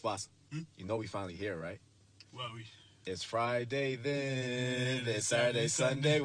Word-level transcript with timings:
Boss, 0.00 0.28
you 0.76 0.84
know 0.86 0.96
we 0.96 1.06
finally 1.06 1.34
here, 1.34 1.56
right? 1.56 1.78
Well, 2.32 2.46
we 2.54 2.64
It's 3.04 3.22
Friday 3.22 3.96
then, 3.96 5.02
it's 5.06 5.26
Saturday, 5.26 5.68
Sunday. 5.68 6.22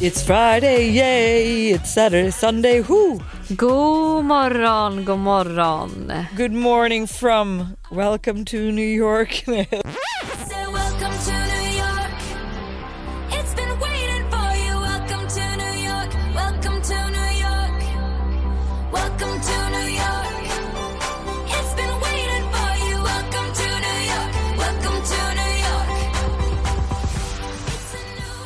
It's 0.00 0.22
Friday, 0.24 0.90
yay! 0.90 1.70
It's 1.70 1.90
Saturday, 1.90 2.30
Sunday, 2.30 2.80
whoo! 2.80 3.20
God 3.54 4.24
morgon, 4.24 5.04
god 5.04 5.18
morgon. 5.20 6.26
Good 6.34 6.52
morning 6.52 7.06
from 7.06 7.76
welcome 7.92 8.44
to 8.46 8.72
New 8.72 8.82
York. 8.82 9.44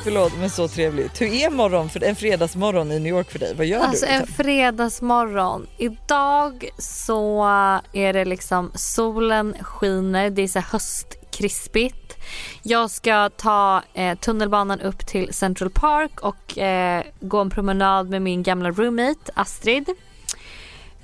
Förlåt 0.07 0.33
men 0.39 0.51
så 0.51 0.69
trevligt. 0.69 1.21
Hur 1.21 1.27
är 1.27 1.51
morgon 1.51 1.89
för 1.89 2.05
en 2.05 2.17
fredagsmorgon 2.17 2.93
i 2.93 3.01
New 3.01 3.13
York 3.13 3.31
för 3.31 3.39
dig? 3.39 3.55
Vad 3.55 3.67
gör 3.67 3.81
Alltså 3.81 4.07
du? 4.07 4.13
en 4.13 4.27
fredagsmorgon. 4.27 5.67
Idag 5.79 6.69
så 6.79 7.45
är 7.93 8.13
det 8.13 8.25
liksom 8.25 8.71
solen 8.75 9.57
skiner, 9.61 10.31
det 10.31 10.43
är 10.43 10.49
så 10.49 10.61
höstkrispigt. 10.61 12.17
Jag 12.63 12.91
ska 12.91 13.31
ta 13.37 13.83
eh, 13.95 14.19
tunnelbanan 14.19 14.81
upp 14.81 15.07
till 15.07 15.35
Central 15.35 15.71
Park 15.71 16.21
och 16.21 16.59
eh, 16.59 17.05
gå 17.21 17.41
en 17.41 17.51
promenad 17.51 18.11
med 18.11 18.23
min 18.23 18.43
gamla 18.43 18.71
roommate 18.71 19.33
Astrid. 19.35 19.89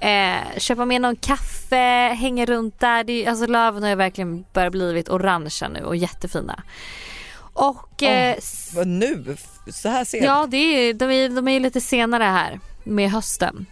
Eh, 0.01 0.59
köpa 0.59 0.85
med 0.85 1.01
någon 1.01 1.17
kaffe, 1.17 2.15
hänga 2.19 2.47
runt 2.47 2.81
där. 2.81 3.05
Det 3.05 3.25
är, 3.25 3.31
alltså 3.31 3.47
löven 3.47 3.83
har 3.83 3.91
ju 3.91 3.97
verkligen 3.97 4.45
börjat 4.53 4.73
blivit 4.73 5.09
orangea 5.09 5.69
nu 5.69 5.85
och 5.85 5.97
jättefina. 5.97 6.63
Och 7.53 8.03
eh, 8.03 8.34
s- 8.39 8.72
Vad 8.77 8.86
nu? 8.86 9.36
Så 9.72 9.89
här 9.89 10.05
sent? 10.05 10.25
Ja, 10.25 10.47
det 10.50 10.56
är, 10.56 10.95
de, 10.95 11.05
är, 11.11 11.28
de 11.28 11.48
är 11.48 11.61
lite 11.61 11.81
senare 11.81 12.25
här 12.25 12.61
med 12.84 13.11
hösten. 13.11 13.67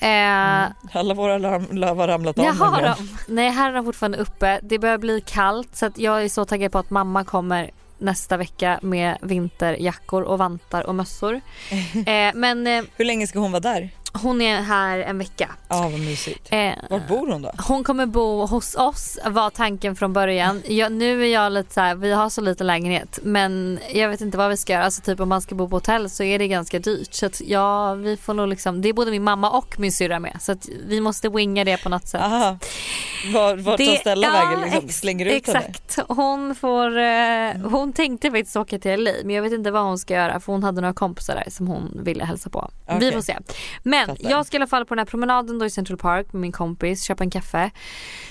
Eh, 0.00 0.62
Alla 0.92 1.14
våra 1.14 1.38
larm, 1.38 1.66
löv 1.70 1.96
har 1.96 2.08
ramlat 2.08 2.38
av 2.38 2.44
har 2.44 2.82
dem. 2.82 3.08
Nej, 3.28 3.50
här 3.50 3.70
är 3.70 3.74
de 3.74 3.84
fortfarande 3.84 4.18
uppe. 4.18 4.60
Det 4.62 4.78
börjar 4.78 4.98
bli 4.98 5.20
kallt 5.20 5.76
så 5.76 5.90
jag 5.96 6.24
är 6.24 6.28
så 6.28 6.44
taggad 6.44 6.72
på 6.72 6.78
att 6.78 6.90
mamma 6.90 7.24
kommer 7.24 7.70
nästa 7.98 8.36
vecka 8.36 8.78
med 8.82 9.18
vinterjackor 9.22 10.22
och 10.22 10.38
vantar 10.38 10.82
och 10.86 10.94
mössor. 10.94 11.40
Eh, 12.06 12.32
men 12.34 12.66
eh, 12.66 12.84
Hur 12.96 13.04
länge 13.04 13.26
ska 13.26 13.38
hon 13.38 13.52
vara 13.52 13.60
där? 13.60 13.90
Hon 14.12 14.40
är 14.40 14.62
här 14.62 14.98
en 14.98 15.18
vecka. 15.18 15.50
Ja 15.68 15.82
vad 15.88 16.00
mysigt. 16.00 16.48
Eh, 16.52 16.72
Var 16.90 17.00
bor 17.08 17.32
hon 17.32 17.42
då? 17.42 17.52
hon 17.68 17.84
kommer 17.84 18.06
bo 18.06 18.46
hos 18.46 18.74
oss 18.74 19.18
var 19.24 19.50
tanken 19.50 19.96
från 19.96 20.12
början. 20.12 20.62
Jag, 20.66 20.92
nu 20.92 21.22
är 21.22 21.26
jag 21.28 21.52
lite 21.52 21.74
så 21.74 21.80
här, 21.80 21.94
vi 21.94 22.12
har 22.12 22.28
så 22.30 22.40
liten 22.40 22.66
lägenhet 22.66 23.18
men 23.22 23.78
jag 23.94 24.08
vet 24.08 24.20
inte 24.20 24.38
vad 24.38 24.50
vi 24.50 24.56
ska 24.56 24.72
göra. 24.72 24.84
Alltså 24.84 25.02
typ 25.02 25.20
om 25.20 25.28
man 25.28 25.42
ska 25.42 25.54
bo 25.54 25.68
på 25.68 25.76
hotell 25.76 26.10
så 26.10 26.22
är 26.22 26.38
det 26.38 26.48
ganska 26.48 26.78
dyrt. 26.78 27.14
Så 27.14 27.26
att 27.26 27.40
ja, 27.40 27.94
vi 27.94 28.16
får 28.16 28.34
nog 28.34 28.48
liksom, 28.48 28.82
det 28.82 28.88
är 28.88 28.92
både 28.92 29.10
min 29.10 29.22
mamma 29.24 29.50
och 29.50 29.74
min 29.78 29.92
syrra 29.92 30.18
med. 30.20 30.36
Så 30.40 30.52
att 30.52 30.68
vi 30.86 31.00
måste 31.00 31.28
winga 31.28 31.64
det 31.64 31.76
på 31.82 31.88
något 31.88 32.08
sätt. 32.08 32.20
Aha. 32.22 32.58
Var, 33.34 33.56
vart 33.56 33.78
tar 33.78 33.96
Stella 33.96 34.26
ja, 34.26 34.32
vägen? 34.32 34.60
Liksom? 34.60 34.88
Slänger 34.88 35.26
ut 35.26 35.46
henne? 35.46 35.58
Exakt. 35.58 35.98
Hon 36.08 36.54
får, 36.54 36.98
eh, 36.98 37.70
hon 37.70 37.92
tänkte 37.92 38.30
faktiskt 38.30 38.56
åka 38.56 38.78
till 38.78 39.04
LA 39.04 39.10
men 39.24 39.34
jag 39.34 39.42
vet 39.42 39.52
inte 39.52 39.70
vad 39.70 39.82
hon 39.82 39.98
ska 39.98 40.14
göra 40.14 40.40
för 40.40 40.52
hon 40.52 40.62
hade 40.62 40.80
några 40.80 40.94
kompisar 40.94 41.34
där 41.34 41.50
som 41.50 41.66
hon 41.66 42.00
ville 42.04 42.24
hälsa 42.24 42.50
på. 42.50 42.70
Vi 42.88 42.96
Okej. 42.96 43.12
får 43.12 43.20
se. 43.20 43.36
Men 43.82 44.01
Fattar. 44.06 44.30
jag 44.30 44.46
ska 44.46 44.56
i 44.56 44.58
alla 44.58 44.66
fall 44.66 44.84
på 44.86 44.94
den 44.94 44.98
här 44.98 45.06
promenaden 45.06 45.58
då 45.58 45.64
i 45.66 45.70
Central 45.70 45.98
Park 45.98 46.32
med 46.32 46.40
min 46.40 46.52
kompis, 46.52 47.02
köpa 47.04 47.24
en 47.24 47.30
kaffe. 47.30 47.70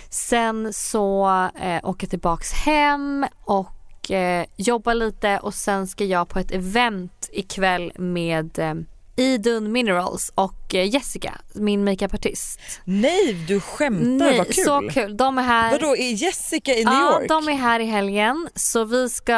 Sen 0.10 0.74
så 0.74 1.30
eh, 1.62 1.80
åka 1.90 2.08
tillbaks 2.08 2.52
hem 2.54 3.26
och 3.46 4.12
eh, 4.12 4.46
jobba 4.58 4.94
lite 4.94 5.38
och 5.40 5.54
sen 5.54 5.88
ska 5.88 6.06
jag 6.06 6.30
på 6.30 6.40
ett 6.40 6.52
event 6.52 7.30
ikväll 7.32 7.92
med 7.96 8.60
eh, 8.60 8.74
Idun 9.16 9.72
Minerals 9.72 10.32
och 10.36 10.76
eh, 10.76 10.94
Jessica, 10.94 11.34
min 11.54 11.84
makeupartist. 11.84 12.60
Nej 12.84 13.34
du 13.48 13.60
skämtar, 13.60 14.38
vad 14.38 14.54
kul. 14.54 14.66
så 14.66 14.90
kul. 14.92 15.18
De 15.18 15.38
är 15.38 15.42
här. 15.44 15.72
Vadå 15.72 15.96
är 15.98 16.12
Jessica 16.24 16.72
i 16.72 16.86
New 16.86 16.94
Ja, 16.94 17.20
York? 17.20 17.30
de 17.30 17.48
är 17.50 17.54
här 17.58 17.80
i 17.80 17.86
helgen 17.86 18.48
så 18.56 18.84
vi 18.84 19.10
ska 19.10 19.34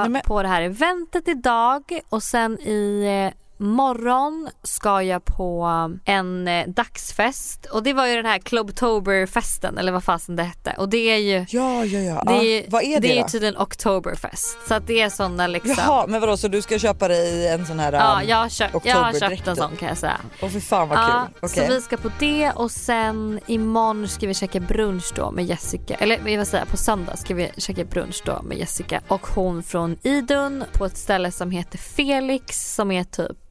Nej, 0.00 0.08
men- 0.08 0.22
på 0.22 0.42
det 0.42 0.48
här 0.48 0.62
eventet 0.62 1.28
idag 1.28 2.00
och 2.08 2.22
sen 2.22 2.58
i 2.60 3.04
eh, 3.32 3.38
morgon 3.58 4.48
ska 4.62 5.02
jag 5.02 5.24
på 5.24 5.64
en 6.04 6.48
eh, 6.48 6.66
dagsfest 6.68 7.64
och 7.64 7.82
det 7.82 7.92
var 7.92 8.06
ju 8.06 8.16
den 8.16 8.26
här 8.26 8.38
Clubtoberfesten 8.38 9.78
eller 9.78 9.92
vad 9.92 10.04
fasen 10.04 10.36
det 10.36 10.42
hette 10.42 10.74
och 10.78 10.88
det 10.88 10.96
är 11.10 11.16
ju 11.16 11.46
Ja 11.48 11.84
ja 11.84 11.98
ja. 12.00 12.22
det 12.26 12.44
är, 12.46 12.64
Vad 12.70 12.82
är 12.82 13.00
det, 13.00 13.08
det 13.08 13.18
är 13.18 13.22
då? 13.22 13.28
tydligen 13.28 13.56
Oktoberfest 13.56 14.58
så 14.68 14.74
att 14.74 14.86
det 14.86 15.00
är 15.00 15.08
såna 15.08 15.46
liksom 15.46 15.74
Jaha 15.78 16.06
men 16.08 16.20
vadå 16.20 16.36
så 16.36 16.48
du 16.48 16.62
ska 16.62 16.78
köpa 16.78 17.08
dig 17.08 17.48
en 17.48 17.66
sån 17.66 17.78
här 17.80 17.92
Ja, 17.92 18.18
um, 18.22 18.28
jag 18.28 18.36
har, 18.36 18.48
köpt, 18.48 18.76
jag 18.86 18.96
har 18.96 19.12
köpt 19.12 19.48
en 19.48 19.54
då? 19.56 19.62
sån 19.62 19.76
kan 19.76 19.88
jag 19.88 19.98
säga. 19.98 20.20
Åh 20.42 20.48
fy 20.50 20.60
fan 20.60 20.88
vad 20.88 20.98
Ja, 20.98 21.28
kul. 21.40 21.48
så 21.48 21.60
Okej. 21.60 21.68
vi 21.74 21.80
ska 21.80 21.96
på 21.96 22.10
det 22.18 22.50
och 22.50 22.70
sen 22.70 23.40
imorgon 23.46 24.08
ska 24.08 24.26
vi 24.26 24.34
käka 24.34 24.60
brunch 24.60 25.12
då 25.16 25.30
med 25.30 25.44
Jessica. 25.44 25.94
Eller 25.94 26.16
vad 26.18 26.24
vill 26.26 26.46
säga, 26.46 26.64
på 26.66 26.76
söndag 26.76 27.16
ska 27.16 27.34
vi 27.34 27.50
käka 27.56 27.84
brunch 27.84 28.22
då 28.24 28.42
med 28.42 28.58
Jessica 28.58 29.00
och 29.08 29.26
hon 29.26 29.62
från 29.62 29.96
Idun 30.02 30.64
på 30.72 30.84
ett 30.84 30.96
ställe 30.96 31.32
som 31.32 31.50
heter 31.50 31.78
Felix 31.78 32.74
som 32.74 32.90
är 32.90 33.04
typ 33.04 33.45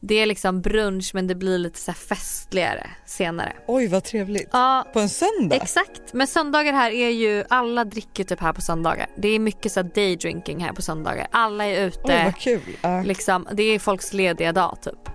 det 0.00 0.14
är 0.14 0.26
liksom 0.26 0.60
brunch 0.60 1.10
men 1.14 1.26
det 1.26 1.34
blir 1.34 1.58
lite 1.58 1.78
så 1.78 1.92
festligare 1.92 2.86
senare. 3.06 3.52
Oj 3.66 3.86
vad 3.88 4.04
trevligt. 4.04 4.48
Ja, 4.52 4.86
På 4.92 5.00
en 5.00 5.08
söndag? 5.08 5.56
exakt. 5.56 6.12
Men 6.12 6.26
söndagar 6.26 6.72
här 6.72 6.90
är 6.90 7.08
ju, 7.10 7.44
alla 7.48 7.84
dricker 7.84 8.24
typ 8.24 8.40
här 8.40 8.52
på 8.52 8.60
söndagar. 8.60 9.06
Det 9.16 9.28
är 9.28 9.38
mycket 9.38 9.72
så 9.72 9.82
day 9.82 10.16
drinking 10.16 10.60
här 10.64 10.72
på 10.72 10.82
söndagar. 10.82 11.26
Alla 11.30 11.64
är 11.66 11.86
ute. 11.86 12.00
Oj 12.04 12.24
vad 12.24 12.36
kul. 12.36 12.76
Ja. 12.82 13.02
Liksom, 13.02 13.48
det 13.52 13.62
är 13.62 13.78
folks 13.78 14.12
lediga 14.12 14.52
dag 14.52 14.78
typ. 14.82 15.08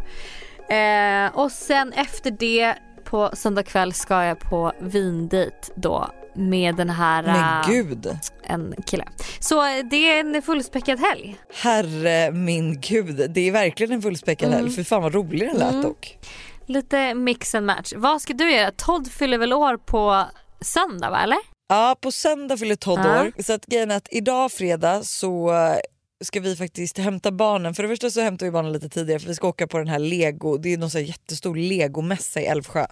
Eh, 0.69 1.39
och 1.39 1.51
sen 1.51 1.93
efter 1.93 2.31
det 2.31 2.73
på 3.03 3.29
söndag 3.33 3.63
kväll 3.63 3.93
ska 3.93 4.23
jag 4.23 4.39
på 4.39 4.71
vindejt 4.81 5.71
då 5.75 6.09
med 6.35 6.75
den 6.75 6.89
här 6.89 7.23
Men 7.23 7.61
eh, 7.61 7.69
gud. 7.69 8.17
en 8.43 8.75
kille. 8.85 9.05
Så 9.39 9.65
eh, 9.65 9.85
det 9.91 10.09
är 10.09 10.19
en 10.35 10.41
fullspäckad 10.41 10.99
helg. 10.99 11.37
Herre 11.53 12.31
min 12.31 12.81
gud. 12.81 13.31
Det 13.31 13.41
är 13.47 13.51
verkligen 13.51 13.91
en 13.93 14.01
fullspäckad 14.01 14.47
Mm. 14.47 14.59
helg. 14.59 14.71
För 14.75 14.83
fan 14.83 15.03
vad 15.03 15.13
rolig 15.13 15.49
den 15.49 15.57
lät 15.57 15.83
dock. 15.83 16.17
Lite 16.67 17.13
mix 17.13 17.55
and 17.55 17.65
match. 17.65 17.93
Vad 17.95 18.21
ska 18.21 18.33
du 18.33 18.51
göra? 18.51 18.71
Todd 18.71 19.11
fyller 19.11 19.37
väl 19.37 19.53
år 19.53 19.77
på 19.77 20.23
söndag 20.61 21.09
va 21.09 21.21
eller? 21.23 21.37
Ja 21.69 21.95
på 22.01 22.11
söndag 22.11 22.57
fyller 22.57 22.75
Todd 22.75 22.99
Ja. 23.03 23.21
år. 23.21 23.31
Så 23.43 23.53
att 23.53 23.65
grejen 23.65 23.91
är 23.91 23.95
att 23.97 24.07
idag 24.11 24.51
fredag 24.51 25.03
så 25.03 25.51
ska 26.25 26.39
vi 26.39 26.55
faktiskt 26.55 26.97
hämta 26.97 27.31
barnen. 27.31 27.73
För 27.73 27.83
det 27.83 27.89
första 27.89 28.09
så 28.09 28.21
hämtar 28.21 28.45
vi 28.45 28.51
barnen 28.51 28.71
lite 28.71 28.89
tidigare 28.89 29.19
för 29.19 29.27
vi 29.27 29.35
ska 29.35 29.47
åka 29.47 29.67
på 29.67 29.77
den 29.77 29.87
här 29.87 29.99
lego, 29.99 30.57
det 30.57 30.73
är 30.73 30.77
någon 30.77 30.89
så 30.89 30.97
här 30.97 31.05
jättestor 31.05 31.55
legomässa 31.55 32.41
i 32.41 32.45
Älvsjö. 32.45 32.85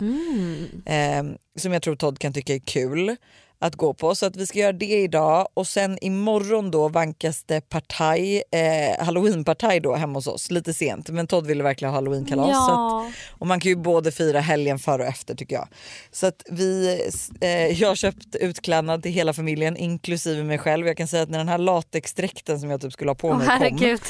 Eh, 0.85 1.23
som 1.57 1.73
jag 1.73 1.81
tror 1.81 1.95
Todd 1.95 2.19
kan 2.19 2.33
tycka 2.33 2.55
är 2.55 2.59
kul 2.59 3.15
att 3.63 3.75
gå 3.75 3.93
på. 3.93 4.15
Så 4.15 4.25
att 4.25 4.35
vi 4.35 4.47
ska 4.47 4.59
göra 4.59 4.73
det 4.73 4.85
idag 5.01 5.47
och 5.53 5.67
sen 5.67 5.97
imorgon 6.01 6.71
då 6.71 6.87
vankas 6.87 7.43
det 7.43 7.69
partaj, 7.69 8.43
eh, 8.51 9.05
halloweenpartaj 9.05 9.79
då 9.79 9.95
hemma 9.95 10.13
hos 10.17 10.27
oss. 10.27 10.51
Lite 10.51 10.73
sent 10.73 11.09
men 11.09 11.27
Todd 11.27 11.47
ville 11.47 11.63
verkligen 11.63 11.91
ha 11.91 11.97
halloweenkalas. 11.97 12.69
Att, 12.69 13.13
och 13.39 13.47
man 13.47 13.59
kan 13.59 13.69
ju 13.69 13.75
både 13.75 14.11
fira 14.11 14.39
helgen 14.39 14.79
före 14.79 15.01
och 15.01 15.07
efter 15.07 15.35
tycker 15.35 15.55
jag. 15.55 15.67
Så 16.11 16.27
att 16.27 16.43
vi, 16.49 16.99
eh, 17.41 17.49
jag 17.81 17.87
har 17.87 17.95
köpt 17.95 18.35
utklädnad 18.35 19.03
till 19.03 19.11
hela 19.11 19.33
familjen 19.33 19.77
inklusive 19.77 20.43
mig 20.43 20.57
själv. 20.57 20.87
Jag 20.87 20.97
kan 20.97 21.07
säga 21.07 21.23
att 21.23 21.29
när 21.29 21.37
den 21.37 21.49
här 21.49 21.57
latexdräkten 21.57 22.59
som 22.59 22.69
jag 22.69 22.81
typ 22.81 22.93
skulle 22.93 23.09
ha 23.09 23.15
på 23.15 23.27
Åh 23.27 23.37
mig 23.37 23.47
kom. 23.47 23.57
herregud. 23.57 24.01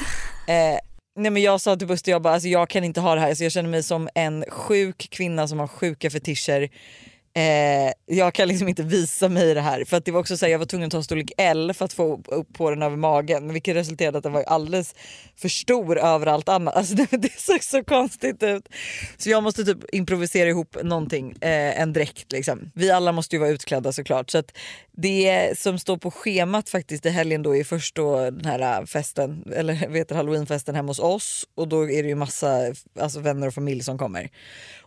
Eh, 0.48 0.78
nej 1.16 1.30
men 1.30 1.42
jag 1.42 1.60
sa 1.60 1.76
till 1.76 1.86
Buster, 1.88 2.12
jag, 2.12 2.22
bara, 2.22 2.34
alltså, 2.34 2.48
jag 2.48 2.68
kan 2.68 2.84
inte 2.84 3.00
ha 3.00 3.14
det 3.14 3.20
här. 3.20 3.34
Så 3.34 3.44
jag 3.44 3.52
känner 3.52 3.70
mig 3.70 3.82
som 3.82 4.08
en 4.14 4.44
sjuk 4.48 5.08
kvinna 5.10 5.48
som 5.48 5.58
har 5.58 5.66
sjuka 5.68 6.10
fetischer. 6.10 6.68
Eh, 7.36 7.92
jag 8.06 8.34
kan 8.34 8.48
liksom 8.48 8.68
inte 8.68 8.82
visa 8.82 9.28
mig 9.28 9.50
i 9.50 9.54
det 9.54 9.60
här. 9.60 9.84
För 9.84 9.96
att 9.96 10.04
det 10.04 10.12
var 10.12 10.20
också 10.20 10.36
så 10.36 10.46
här, 10.46 10.52
jag 10.52 10.58
var 10.58 10.66
tvungen 10.66 10.86
att 10.86 10.92
ta 10.92 11.02
storlek 11.02 11.32
L 11.36 11.72
för 11.74 11.84
att 11.84 11.92
få 11.92 12.22
upp 12.26 12.52
på 12.52 12.70
den 12.70 12.82
över 12.82 12.96
magen. 12.96 13.52
Vilket 13.52 13.76
resulterade 13.76 14.16
i 14.16 14.18
att 14.18 14.22
den 14.22 14.32
var 14.32 14.42
alldeles 14.42 14.94
för 15.36 15.48
stor 15.48 15.98
över 15.98 16.26
allt 16.26 16.48
annat. 16.48 16.76
Alltså 16.76 16.94
det, 17.10 17.16
det 17.16 17.40
såg 17.40 17.62
så 17.62 17.84
konstigt 17.84 18.42
ut. 18.42 18.68
Så 19.16 19.30
jag 19.30 19.42
måste 19.42 19.64
typ 19.64 19.78
improvisera 19.92 20.48
ihop 20.48 20.76
någonting, 20.82 21.30
eh, 21.40 21.80
en 21.80 21.92
dräkt 21.92 22.32
liksom. 22.32 22.70
Vi 22.74 22.90
alla 22.90 23.12
måste 23.12 23.36
ju 23.36 23.40
vara 23.40 23.50
utklädda 23.50 23.92
såklart. 23.92 24.30
Så 24.30 24.38
att 24.38 24.56
det 24.92 25.58
som 25.58 25.78
står 25.78 25.96
på 25.96 26.10
schemat 26.10 26.68
faktiskt 26.68 27.06
i 27.06 27.10
helgen 27.10 27.42
då 27.42 27.56
är 27.56 27.64
först 27.64 27.94
då 27.94 28.30
den 28.30 28.44
här 28.44 28.80
äh, 28.80 28.86
festen, 28.86 29.52
eller 29.56 29.88
vet 29.88 30.08
du, 30.08 30.14
halloweenfesten 30.14 30.74
hemma 30.74 30.90
hos 30.90 30.98
oss 30.98 31.46
och 31.54 31.68
då 31.68 31.90
är 31.90 32.02
det 32.02 32.08
ju 32.08 32.14
massa 32.14 32.72
alltså, 33.00 33.20
vänner 33.20 33.46
och 33.46 33.54
familj 33.54 33.82
som 33.82 33.98
kommer 33.98 34.30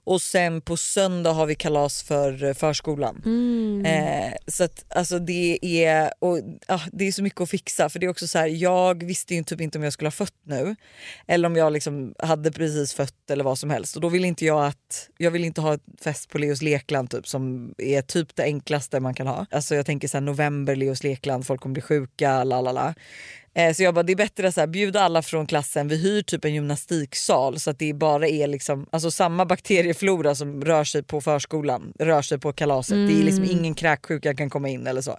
och 0.07 0.21
sen 0.21 0.61
på 0.61 0.77
söndag 0.77 1.31
har 1.31 1.45
vi 1.45 1.55
kalas 1.55 2.03
för 2.03 2.43
eh, 2.43 2.53
förskolan. 2.53 3.21
Mm. 3.25 3.85
Eh, 3.85 4.33
så 4.47 4.63
att 4.63 4.85
alltså 4.89 5.19
det 5.19 5.59
är, 5.85 6.13
och, 6.19 6.39
ah, 6.67 6.81
det 6.91 7.07
är 7.07 7.11
så 7.11 7.23
mycket 7.23 7.41
att 7.41 7.49
fixa 7.49 7.89
för 7.89 7.99
det 7.99 8.05
är 8.05 8.09
också 8.09 8.27
så 8.27 8.37
här, 8.37 8.47
jag 8.47 9.03
visste 9.03 9.35
ju 9.35 9.43
typ 9.43 9.61
inte 9.61 9.77
om 9.77 9.83
jag 9.83 9.93
skulle 9.93 10.07
ha 10.07 10.11
fött 10.11 10.39
nu 10.43 10.75
eller 11.27 11.47
om 11.47 11.55
jag 11.55 11.73
liksom 11.73 12.13
hade 12.19 12.51
precis 12.51 12.93
fött 12.93 13.29
eller 13.31 13.43
vad 13.43 13.59
som 13.59 13.69
helst 13.69 13.95
och 13.95 14.01
då 14.01 14.09
vill 14.09 14.25
inte 14.25 14.45
jag 14.45 14.65
att, 14.65 15.09
jag 15.17 15.31
vill 15.31 15.43
inte 15.43 15.61
ha 15.61 15.73
ett 15.73 15.83
fest 16.01 16.29
på 16.29 16.37
Leos 16.37 16.61
lekland 16.61 17.09
typ 17.09 17.27
som 17.27 17.73
är 17.77 18.01
typ 18.01 18.35
det 18.35 18.43
enklaste 18.43 18.99
man 18.99 19.13
kan 19.13 19.27
ha. 19.27 19.45
Alltså 19.51 19.75
jag 19.75 19.85
tänker 19.85 20.07
så 20.07 20.17
här, 20.17 20.21
november, 20.21 20.75
Leos 20.75 21.03
lekland, 21.03 21.45
folk 21.47 21.61
kommer 21.61 21.73
bli 21.73 21.81
sjuka, 21.81 22.43
la 22.43 22.61
la 22.61 22.71
la. 22.71 22.93
Eh, 23.57 23.73
Så 23.73 23.83
jag 23.83 23.93
bara, 23.93 24.03
det 24.03 24.13
är 24.13 24.15
bättre 24.15 24.63
att 24.63 24.69
bjuda 24.69 25.01
alla 25.01 25.21
från 25.21 25.47
klassen, 25.47 25.87
vi 25.87 25.97
hyr 25.97 26.21
typ 26.21 26.45
en 26.45 26.53
gymnastiksal 26.53 27.59
så 27.59 27.69
att 27.69 27.79
det 27.79 27.93
bara 27.93 28.27
är 28.27 28.47
liksom, 28.47 28.85
alltså 28.91 29.11
samma 29.11 29.45
bakterieflora 29.45 30.35
som 30.35 30.61
rör 30.65 30.83
sig 30.83 31.03
på 31.03 31.21
förskolan, 31.21 31.93
rör 31.99 32.21
sig 32.21 32.39
på 32.39 32.53
kalaset. 32.53 32.95
Det 33.07 33.13
är 33.13 33.23
liksom 33.23 33.43
ingen 33.43 33.75
kräksjuka 33.75 34.35
kan 34.35 34.49
komma 34.49 34.69
in 34.69 34.87
eller 34.87 35.01
så. 35.01 35.11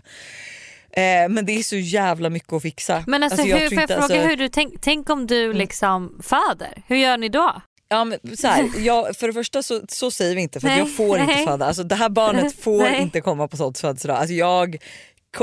Eh, 0.93 1.29
men 1.29 1.46
det 1.46 1.52
är 1.52 1.62
så 1.62 1.76
jävla 1.76 2.31
mycket 2.31 2.52
att 2.52 2.62
fixa. 2.62 3.05
Men 3.06 3.23
alltså, 3.23 3.43
jag 3.43 3.58
hur, 3.58 3.69
får 3.69 3.75
jag 3.75 3.82
inte- 3.82 3.94
fråga 3.94 4.02
alltså- 4.02 4.17
Mm. 4.19 4.29
hur 4.29 4.37
du 4.37 4.49
tänk, 4.49 4.75
tänk 4.81 5.11
om 5.11 5.26
du 5.26 5.52
liksom 5.52 6.20
föder, 6.23 6.82
hur 6.87 6.96
gör 6.96 7.17
ni 7.17 7.29
då? 7.29 7.62
Ja, 7.88 8.05
men 8.05 8.37
så 8.37 8.46
här, 8.46 8.64
jag, 8.79 9.17
för 9.17 9.26
det 9.26 9.32
första 9.32 9.62
så, 9.62 9.81
så 9.88 10.11
säger 10.11 10.35
vi 10.35 10.40
inte 10.43 10.61
för 10.61 10.69
jag 10.69 10.96
får 10.96 11.19
inte 11.19 11.32
nej. 11.35 11.46
föda. 11.46 11.67
Alltså, 11.67 11.82
det 11.82 11.94
här 11.94 12.08
barnet 12.08 12.55
får 12.62 12.88
inte 12.88 13.20
komma 13.20 13.49
på 13.49 13.56
Todds 13.56 13.81
födelsedag. 13.81 14.17
Alltså, 14.17 14.35
jag 14.35 14.76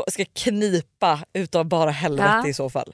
ska 0.08 0.26
knipa 0.26 1.20
utav 1.34 1.66
bara 1.66 1.92
helvete 1.92 2.42
Ja. 2.44 2.48
i 2.48 2.54
så 2.54 2.70
fall. 2.70 2.94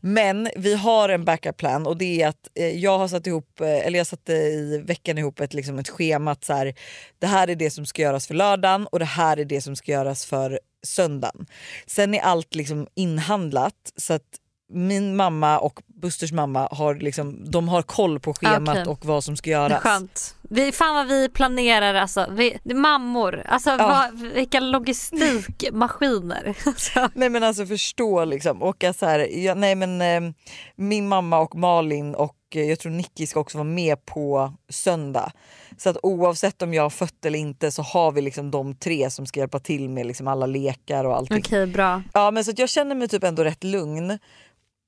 Men 0.00 0.48
vi 0.56 0.74
har 0.74 1.08
en 1.08 1.24
backup 1.24 1.56
plan 1.56 1.86
och 1.86 1.96
det 1.96 2.22
är 2.22 2.28
att 2.28 2.48
eh, 2.54 2.68
jag 2.68 2.98
har 2.98 3.08
satt 3.08 3.26
ihop, 3.26 3.60
eh, 3.60 3.86
eller 3.86 3.98
jag 3.98 4.06
satte 4.06 4.32
i 4.32 4.82
veckan 4.86 5.18
ihop 5.18 5.40
ett, 5.40 5.54
liksom 5.54 5.78
ett 5.78 5.88
schema 5.88 6.30
att 6.30 6.44
så 6.44 6.52
här, 6.52 6.74
det 7.18 7.26
här 7.26 7.48
är 7.50 7.54
det 7.54 7.70
som 7.70 7.86
ska 7.86 8.02
göras 8.02 8.26
för 8.26 8.34
lördagen 8.34 8.86
och 8.86 8.98
det 8.98 9.04
här 9.04 9.36
är 9.36 9.44
det 9.44 9.60
som 9.60 9.76
ska 9.76 9.92
göras 9.92 10.24
för 10.24 10.60
söndagen. 10.86 11.46
Sen 11.86 12.14
är 12.14 12.20
allt 12.20 12.54
liksom 12.54 12.86
inhandlat 12.94 13.92
så 13.96 14.12
att 14.14 14.22
min 14.70 15.16
mamma 15.16 15.58
och 15.58 15.82
Busters 15.86 16.32
mamma 16.32 16.68
har, 16.70 16.94
liksom, 16.94 17.50
de 17.50 17.68
har 17.68 17.82
koll 17.82 18.20
på 18.20 18.34
schemat 18.34 18.68
Okej. 18.68 18.86
och 18.86 19.04
vad 19.04 19.24
som 19.24 19.36
ska 19.36 19.50
göras. 19.50 19.82
skönt. 19.82 20.36
Vi, 20.42 20.72
fan 20.72 20.94
vad 20.94 21.06
vi 21.06 21.28
planerar 21.28 21.94
alltså. 21.94 22.26
Vi, 22.30 22.58
mammor, 22.74 23.42
alltså 23.46 23.76
vad, 23.76 24.18
vilka 24.18 24.60
logistikmaskiner. 24.60 26.56
Alltså. 26.66 27.08
Nej 27.14 27.28
men 27.28 27.42
alltså 27.42 27.66
förstå 27.66 28.24
liksom. 28.24 28.62
Och 28.62 28.84
så 28.96 29.06
här, 29.06 29.38
ja, 29.38 29.54
nej 29.54 29.74
men 29.74 30.02
eh, 30.02 30.32
min 30.76 31.08
mamma 31.08 31.38
och 31.38 31.54
Malin 31.54 32.14
och 32.14 32.36
eh, 32.54 32.62
jag 32.62 32.78
tror 32.78 32.92
Nicky 32.92 33.26
ska 33.26 33.40
också 33.40 33.58
vara 33.58 33.68
med 33.68 34.06
på 34.06 34.52
söndag. 34.68 35.32
Så 35.78 35.90
att 35.90 35.96
oavsett 36.02 36.62
om 36.62 36.74
jag 36.74 36.82
har 36.82 36.90
fött 36.90 37.24
eller 37.24 37.38
inte 37.38 37.70
så 37.70 37.82
har 37.82 38.12
vi 38.12 38.20
liksom 38.20 38.50
de 38.50 38.74
tre 38.74 39.10
som 39.10 39.26
ska 39.26 39.40
hjälpa 39.40 39.58
till 39.58 39.88
med 39.88 40.06
liksom 40.06 40.28
alla 40.28 40.46
lekar 40.46 41.04
och 41.04 41.16
allting. 41.16 41.38
Okej 41.38 41.66
bra. 41.66 42.02
Ja 42.12 42.30
men 42.30 42.44
så 42.44 42.52
jag 42.56 42.68
känner 42.68 42.94
mig 42.94 43.08
typ 43.08 43.24
ändå 43.24 43.44
rätt 43.44 43.64
lugn. 43.64 44.18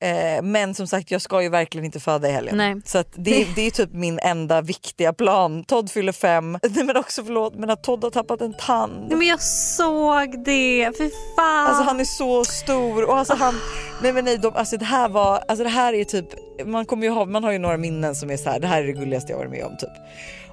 Eh, 0.02 0.42
men 0.42 0.74
som 0.74 0.86
sagt 0.86 1.10
jag 1.10 1.22
ska 1.22 1.42
ju 1.42 1.48
verkligen 1.48 1.84
inte 1.84 2.00
föda 2.00 2.28
i 2.28 2.32
helgen. 2.32 2.56
Nej. 2.56 2.76
Så 2.84 3.04
det, 3.14 3.46
det 3.56 3.66
är 3.66 3.70
typ 3.70 3.92
min 3.92 4.18
enda 4.18 4.60
viktiga 4.60 5.12
plan. 5.12 5.64
Todd 5.64 5.90
fyller 5.90 6.12
fem. 6.12 6.52
Nej 6.70 6.84
men 6.84 6.96
också 6.96 7.24
förlåt 7.24 7.54
men 7.54 7.70
att 7.70 7.82
Todd 7.82 8.04
har 8.04 8.10
tappat 8.10 8.40
en 8.40 8.54
tand. 8.54 9.06
Nej, 9.08 9.16
men 9.16 9.26
jag 9.26 9.42
såg 9.42 10.44
det, 10.44 10.92
fy 10.98 11.10
fan. 11.36 11.66
Alltså 11.66 11.82
han 11.82 12.00
är 12.00 12.04
så 12.04 12.44
stor 12.44 13.04
och 13.04 13.18
alltså 13.18 13.34
han, 13.34 13.54
nej 14.02 14.12
men 14.12 14.24
nej, 14.24 14.38
de, 14.38 14.56
alltså 14.56 14.76
det 14.76 14.84
här 14.84 15.08
var, 15.08 15.44
alltså 15.48 15.64
det 15.64 15.70
här 15.70 15.92
är 15.92 16.04
typ, 16.04 16.26
man 16.66 16.86
kommer 16.86 17.06
ju 17.06 17.10
ha, 17.10 17.24
man 17.24 17.44
har 17.44 17.52
ju 17.52 17.58
några 17.58 17.76
minnen 17.76 18.14
som 18.14 18.30
är 18.30 18.36
så 18.36 18.50
här, 18.50 18.60
det 18.60 18.66
här 18.66 18.82
är 18.82 18.86
det 18.86 18.92
gulligaste 18.92 19.32
jag 19.32 19.38
varit 19.38 19.50
med 19.50 19.64
om 19.64 19.76
typ. 19.76 19.90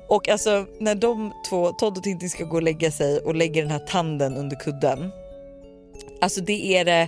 Och 0.08 0.30
alltså 0.30 0.66
när 0.80 0.96
de 0.96 1.34
två, 1.50 1.72
Todd 1.72 1.98
och 1.98 2.04
Tintin 2.04 2.30
ska 2.30 2.44
gå 2.44 2.56
och 2.56 2.64
lägga 2.64 2.92
sig 2.92 3.20
och 3.20 3.36
lägger 3.36 3.62
den 3.62 3.72
här 3.72 3.80
tanden 3.80 4.38
under 4.38 4.60
kudden. 4.60 5.12
Alltså 6.22 6.42
det 6.42 6.78
är 6.78 6.86
det 6.86 7.08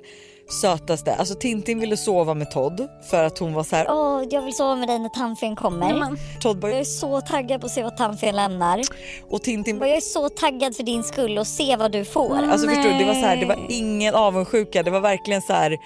sötaste. 0.51 1.15
Alltså 1.15 1.35
Tintin 1.35 1.79
ville 1.79 1.97
sova 1.97 2.33
med 2.33 2.51
Todd 2.51 2.87
för 3.09 3.23
att 3.23 3.37
hon 3.39 3.53
var 3.53 3.63
så 3.63 3.75
här, 3.75 3.85
Åh, 3.89 4.23
jag 4.29 4.41
vill 4.41 4.53
sova 4.53 4.75
med 4.75 4.87
dig 4.89 4.99
när 4.99 5.09
tandfen 5.09 5.55
kommer. 5.55 6.17
Todd 6.41 6.59
bara, 6.59 6.71
Jag 6.71 6.79
är 6.79 6.83
så 6.83 7.21
taggad 7.21 7.61
på 7.61 7.65
att 7.67 7.73
se 7.73 7.83
vad 7.83 7.97
tandfen 7.97 8.35
lämnar. 8.35 8.81
och 9.29 9.41
Tintin 9.43 9.81
Och 9.81 9.87
jag 9.87 9.97
är 9.97 10.01
så 10.01 10.29
taggad 10.29 10.75
för 10.75 10.83
din 10.83 11.03
skull 11.03 11.37
och 11.37 11.47
se 11.47 11.75
vad 11.75 11.91
du 11.91 12.05
får. 12.05 12.37
Alltså 12.37 12.67
förstår 12.67 12.83
du, 12.89 12.97
det 12.97 13.05
var 13.05 13.13
så 13.13 13.19
här, 13.25 13.37
det 13.37 13.45
var 13.45 13.59
ingen 13.69 14.15
avundsjuka. 14.15 14.83
Det 14.83 14.91
var 14.91 14.99
verkligen 15.01 15.41
så 15.41 15.53
här. 15.53 15.77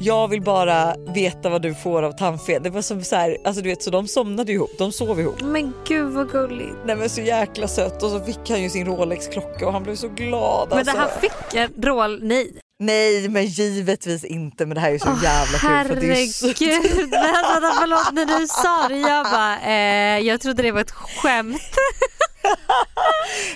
Jag 0.00 0.28
vill 0.28 0.42
bara 0.42 0.94
veta 1.14 1.50
vad 1.50 1.62
du 1.62 1.74
får 1.74 2.02
av 2.02 2.12
tandfen. 2.12 2.62
Det 2.62 2.70
var 2.70 2.82
som 2.82 3.02
så 3.04 3.16
här, 3.16 3.36
alltså 3.44 3.62
du 3.62 3.68
vet 3.68 3.82
så 3.82 3.90
de 3.90 4.08
somnade 4.08 4.52
ihop, 4.52 4.70
de 4.78 4.92
sov 4.92 5.20
ihop. 5.20 5.40
Men 5.42 5.72
gud 5.88 6.12
vad 6.12 6.30
gulligt. 6.30 6.76
Nej 6.86 6.96
men 6.96 7.10
så 7.10 7.20
jäkla 7.20 7.68
sött 7.68 8.02
och 8.02 8.10
så 8.10 8.20
fick 8.20 8.50
han 8.50 8.62
ju 8.62 8.70
sin 8.70 8.86
Rolex 8.86 9.26
klocka 9.28 9.66
och 9.66 9.72
han 9.72 9.82
blev 9.82 9.96
så 9.96 10.08
glad 10.08 10.68
Men 10.68 10.78
alltså. 10.78 10.94
det 10.96 11.00
här 11.00 11.08
fick 11.20 11.54
en 11.54 11.82
roll, 11.82 12.20
nej. 12.22 12.52
Nej 12.78 13.28
men 13.28 13.46
givetvis 13.46 14.24
inte 14.24 14.66
men 14.66 14.74
det 14.74 14.80
här 14.80 14.92
är 14.92 14.98
så 14.98 15.08
Åh, 15.08 15.22
jävla 15.22 15.58
kul 15.58 15.94
för 15.94 16.00
det 16.06 16.22
är 16.22 16.26
så... 16.26 16.46
Herregud, 16.46 17.14
alltså, 17.54 17.80
förlåt 17.80 18.12
när 18.12 18.40
du 18.40 18.46
sa 18.46 18.88
det 18.88 18.98
jag 18.98 19.24
bara, 19.24 19.60
eh, 19.60 20.18
jag 20.26 20.40
trodde 20.40 20.62
det 20.62 20.72
var 20.72 20.80
ett 20.80 20.90
skämt. 20.90 21.62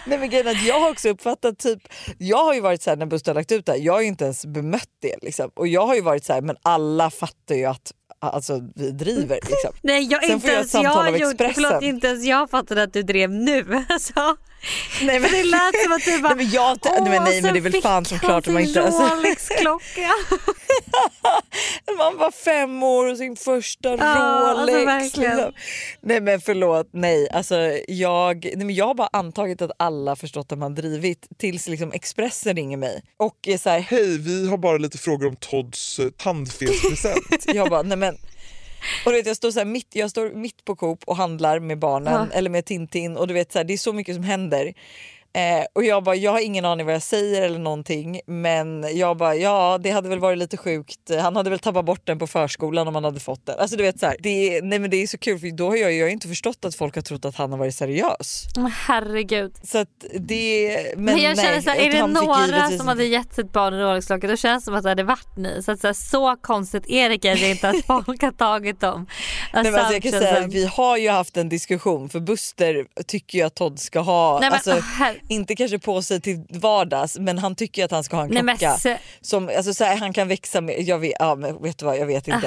Nej 0.06 0.18
men 0.18 0.30
grejen 0.30 0.66
jag 0.66 0.80
har 0.80 0.90
också 0.90 1.08
uppfattat 1.08 1.58
typ, 1.58 1.78
jag 2.18 2.44
har 2.44 2.54
ju 2.54 2.60
varit 2.60 2.82
så 2.82 2.90
här 2.90 2.96
när 2.96 3.06
Buster 3.06 3.30
har 3.32 3.34
lagt 3.34 3.52
ut 3.52 3.66
det 3.66 3.72
här, 3.72 3.78
jag 3.78 3.92
har 3.92 4.00
ju 4.00 4.06
inte 4.06 4.24
ens 4.24 4.46
bemött 4.46 4.88
det 5.02 5.14
liksom. 5.22 5.50
Och 5.54 5.68
jag 5.68 5.86
har 5.86 5.94
ju 5.94 6.00
varit 6.00 6.24
så 6.24 6.32
här, 6.32 6.40
men 6.40 6.56
alla 6.62 7.10
fattar 7.10 7.54
ju 7.54 7.64
att 7.64 7.92
alltså, 8.20 8.60
vi 8.74 8.90
driver 8.90 9.34
liksom. 9.34 9.70
Nej 9.82 10.08
jag 10.10 10.22
Sen 10.22 10.32
inte 10.32 10.46
får 10.46 10.54
jag 10.54 10.64
ett 10.64 10.70
samtal 10.70 11.06
jag 11.06 11.14
av 11.14 11.20
gjort, 11.20 11.40
Expressen. 11.40 11.54
förlåt 11.54 11.82
inte 11.82 12.06
ens 12.06 12.24
jag 12.24 12.50
fattade 12.50 12.82
att 12.82 12.92
du 12.92 13.02
drev 13.02 13.30
nu. 13.30 13.84
Alltså, 13.88 14.36
Nej, 15.02 15.20
men, 15.20 15.30
det 15.30 15.44
lät 15.44 15.82
som 15.84 15.92
att 15.92 16.04
du 16.04 16.22
bara, 16.22 16.34
nej, 16.34 16.44
men, 16.44 16.54
jag, 16.54 16.78
nej, 16.84 17.02
men, 17.04 17.24
nej, 17.24 17.42
men 17.42 17.52
det 17.52 17.58
är 17.58 17.70
väl 17.70 17.82
fan 17.82 18.04
som 18.04 18.18
klart 18.18 18.46
att 18.46 18.52
man 18.52 18.62
inte... 18.62 18.82
Alltså, 18.82 19.02
Rolex-klocka. 19.02 20.10
man 21.98 22.16
var 22.16 22.30
fem 22.30 22.82
år 22.82 23.06
och 23.10 23.16
sin 23.16 23.36
första 23.36 23.88
Ja, 23.88 24.04
alltså 24.04 24.62
Rolex. 24.62 24.86
verkligen. 24.86 25.36
liksom. 25.36 25.52
Nej 26.00 26.20
men 26.20 26.40
förlåt, 26.40 26.88
nej. 26.92 27.28
Alltså, 27.30 27.54
jag, 27.88 28.44
nej 28.44 28.66
men 28.66 28.74
jag 28.74 28.86
har 28.86 28.94
bara 28.94 29.08
antagit 29.12 29.62
att 29.62 29.70
alla 29.78 30.16
förstått 30.16 30.52
att 30.52 30.58
man 30.58 30.74
drivit 30.74 31.28
tills 31.38 31.68
liksom 31.68 31.92
Expressen 31.92 32.56
ringer 32.56 32.76
mig 32.76 33.02
och 33.16 33.36
är 33.46 33.58
så 33.58 33.70
här, 33.70 33.80
Hej, 33.80 34.18
vi 34.18 34.48
har 34.48 34.58
bara 34.58 34.78
lite 34.78 34.98
frågor 34.98 35.26
om 35.26 35.36
Todds 35.36 35.98
eh, 35.98 36.08
tandfelspresent. 36.10 37.44
jag 37.46 37.70
bara 37.70 37.82
nej 37.82 37.98
men 37.98 38.16
och 39.04 39.12
du 39.12 39.16
vet, 39.16 39.26
jag, 39.26 39.36
står 39.36 39.50
så 39.50 39.64
mitt, 39.64 39.88
jag 39.92 40.10
står 40.10 40.30
mitt 40.30 40.64
på 40.64 40.76
Coop 40.76 41.04
och 41.04 41.16
handlar 41.16 41.60
med 41.60 41.78
barnen 41.78 42.32
eller 42.32 42.50
med 42.50 42.64
Tintin 42.64 43.16
och 43.16 43.28
du 43.28 43.34
vet 43.34 43.52
så 43.52 43.58
här, 43.58 43.64
det 43.64 43.72
är 43.72 43.78
så 43.78 43.92
mycket 43.92 44.14
som 44.14 44.24
händer. 44.24 44.74
Eh, 45.38 45.64
och 45.74 45.84
jag 45.84 46.04
bara, 46.04 46.14
jag 46.16 46.32
har 46.32 46.40
ingen 46.40 46.64
aning 46.64 46.86
vad 46.86 46.94
jag 46.94 47.02
säger 47.02 47.42
eller 47.42 47.58
någonting 47.58 48.20
men 48.26 48.96
jag 48.96 49.16
bara, 49.16 49.34
ja 49.34 49.78
det 49.82 49.90
hade 49.90 50.08
väl 50.08 50.18
varit 50.18 50.38
lite 50.38 50.56
sjukt. 50.56 51.10
Han 51.20 51.36
hade 51.36 51.50
väl 51.50 51.58
tappat 51.58 51.84
bort 51.84 52.06
den 52.06 52.18
på 52.18 52.26
förskolan 52.26 52.88
om 52.88 52.94
han 52.94 53.04
hade 53.04 53.20
fått 53.20 53.46
den. 53.46 53.58
Alltså 53.58 53.76
du 53.76 53.82
vet 53.82 54.00
så 54.00 54.06
här, 54.06 54.16
det, 54.20 54.60
nej, 54.62 54.78
men 54.78 54.90
det 54.90 55.02
är 55.02 55.06
så 55.06 55.18
kul 55.18 55.38
för 55.38 55.56
då 55.56 55.68
har 55.68 55.76
jag, 55.76 55.92
jag 55.92 56.06
har 56.06 56.10
inte 56.10 56.28
förstått 56.28 56.64
att 56.64 56.74
folk 56.74 56.94
har 56.94 57.02
trott 57.02 57.24
att 57.24 57.36
han 57.36 57.50
har 57.50 57.58
varit 57.58 57.74
seriös. 57.74 58.44
Åh, 58.56 58.68
Herregud. 58.68 59.52
Så 59.62 59.78
att 59.78 59.88
det, 60.20 60.76
men, 60.96 61.04
Men, 61.04 61.18
jag 61.18 61.36
nej, 61.36 61.46
känner 61.46 61.60
så 61.60 61.70
här, 61.70 61.76
är 61.80 61.92
det 61.92 62.06
några 62.06 62.46
givetvis 62.46 62.78
som 62.78 62.88
hade 62.88 63.04
gett 63.04 63.34
sitt 63.34 63.52
barn 63.52 63.74
en 63.74 63.80
Rolex-klocka 63.80 64.26
då 64.28 64.36
känns 64.36 64.64
det 64.64 64.64
som 64.64 64.74
att 64.74 64.82
det 64.82 64.88
hade 64.88 65.02
varit 65.02 65.36
ni. 65.36 65.62
Så, 65.62 65.72
att, 65.72 65.80
så, 65.80 65.86
här, 65.86 65.94
så 65.94 66.36
konstigt 66.36 66.84
är 66.88 67.08
det 67.08 67.18
kanske 67.18 67.50
inte 67.50 67.68
att 67.68 67.86
folk 67.86 68.22
har 68.22 68.32
tagit 68.32 68.80
dem. 68.80 69.06
Nej, 69.52 69.64
men 69.64 69.74
alltså 69.74 69.92
jag 69.92 70.02
kan 70.02 70.12
känns 70.12 70.24
säga, 70.24 70.46
vi 70.46 70.64
har 70.66 70.96
ju 70.96 71.08
haft 71.10 71.36
en 71.36 71.48
diskussion 71.48 72.08
för 72.08 72.20
Buster 72.20 72.86
tycker 73.06 73.38
ju 73.38 73.44
att 73.44 73.54
Todd 73.54 73.78
ska 73.78 74.00
ha, 74.00 74.38
Nej, 74.40 74.50
men, 74.50 74.52
alltså, 74.52 74.70
her- 74.70 75.20
inte 75.28 75.56
kanske 75.56 75.78
på 75.78 76.02
sig 76.02 76.20
till 76.20 76.44
vardags 76.50 77.18
men 77.18 77.38
han 77.38 77.54
tycker 77.54 77.84
att 77.84 77.90
han 77.90 78.04
ska 78.04 78.16
ha 78.16 78.24
en 78.24 78.30
Nej, 78.30 78.42
men 78.42 78.56
klocka 78.56 78.76
se- 78.78 78.98
som 79.20 79.50
alltså, 79.56 79.74
så 79.74 79.84
här, 79.84 79.96
han 79.96 80.12
kan 80.12 80.28
växa 80.28 80.60
med. 80.60 80.80
Jag 80.82 80.98
vet, 80.98 81.12
ja, 81.18 81.34
men 81.34 81.62
vet 81.62 81.78
du 81.78 81.84
vad, 81.86 81.98
jag 81.98 82.06
vet 82.06 82.28
inte. 82.28 82.46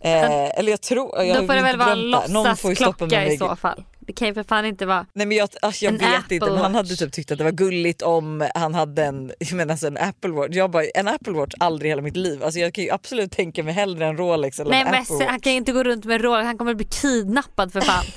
eh, 0.00 0.58
eller 0.58 0.70
jag 0.70 0.80
tror, 0.80 1.18
jag 1.22 1.30
Ah, 1.36 1.40
Då 1.40 1.46
får 1.46 1.54
det 1.54 1.62
väl 1.62 1.78
vara 1.78 1.92
en. 1.92 2.10
Någon 2.10 2.22
får 2.56 2.68
låtsasklocka 2.68 3.06
mig 3.06 3.34
i 3.34 3.38
så 3.38 3.56
fall. 3.56 3.84
Det 4.06 4.12
kan 4.12 4.28
ju 4.28 4.34
för 4.34 4.42
fan 4.42 4.64
inte 4.64 4.86
vara. 4.86 5.06
Nej 5.12 5.26
men 5.26 5.36
jag, 5.36 5.48
alltså, 5.62 5.84
jag 5.84 5.92
vet 5.92 6.02
Apple 6.18 6.36
inte 6.36 6.50
men 6.50 6.58
han 6.58 6.74
hade 6.74 6.96
typ 6.96 7.12
tyckt 7.12 7.30
att 7.30 7.38
det 7.38 7.44
var 7.44 7.50
gulligt 7.50 8.02
om 8.02 8.48
han 8.54 8.74
hade 8.74 9.04
en, 9.04 9.32
jag 9.38 9.52
menar, 9.52 9.72
alltså 9.72 9.86
en 9.86 9.98
Apple 9.98 10.30
Watch. 10.30 10.48
Jag 10.50 10.70
bara, 10.70 10.84
en 10.94 11.08
Apple 11.08 11.32
Watch 11.32 11.54
aldrig 11.60 11.88
i 11.88 11.90
hela 11.90 12.02
mitt 12.02 12.16
liv. 12.16 12.44
Alltså, 12.44 12.60
jag 12.60 12.74
kan 12.74 12.84
ju 12.84 12.90
absolut 12.90 13.32
tänka 13.32 13.62
mig 13.62 13.74
hellre 13.74 14.06
en 14.06 14.16
Rolex 14.16 14.60
eller 14.60 14.70
Nej 14.70 14.80
en 14.80 14.90
men 14.90 15.00
Apple 15.00 15.14
Watch. 15.16 15.26
han 15.28 15.40
kan 15.40 15.52
ju 15.52 15.58
inte 15.58 15.72
gå 15.72 15.82
runt 15.82 16.04
med 16.04 16.20
Rolex, 16.20 16.44
han 16.46 16.58
kommer 16.58 16.74
bli 16.74 16.86
kidnappad 16.86 17.72
för 17.72 17.80
fan. 17.80 18.04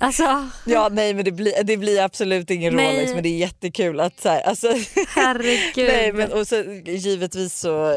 Alltså 0.00 0.48
Ja 0.66 0.88
nej 0.92 1.14
men 1.14 1.24
det 1.24 1.32
blir, 1.32 1.52
det 1.64 1.76
blir 1.76 2.00
absolut 2.02 2.50
ingen 2.50 2.76
Nej. 2.76 2.96
Rolex 2.96 3.14
men 3.14 3.22
det 3.22 3.28
är 3.28 3.36
jättekul 3.38 4.00
att 4.00 4.20
så 4.20 4.28
här, 4.28 4.40
alltså, 4.40 4.66
herregud. 5.16 5.88
nej, 5.88 6.12
men, 6.12 6.32
och 6.32 6.46
så, 6.46 6.56
givetvis 6.86 7.58
så 7.58 7.94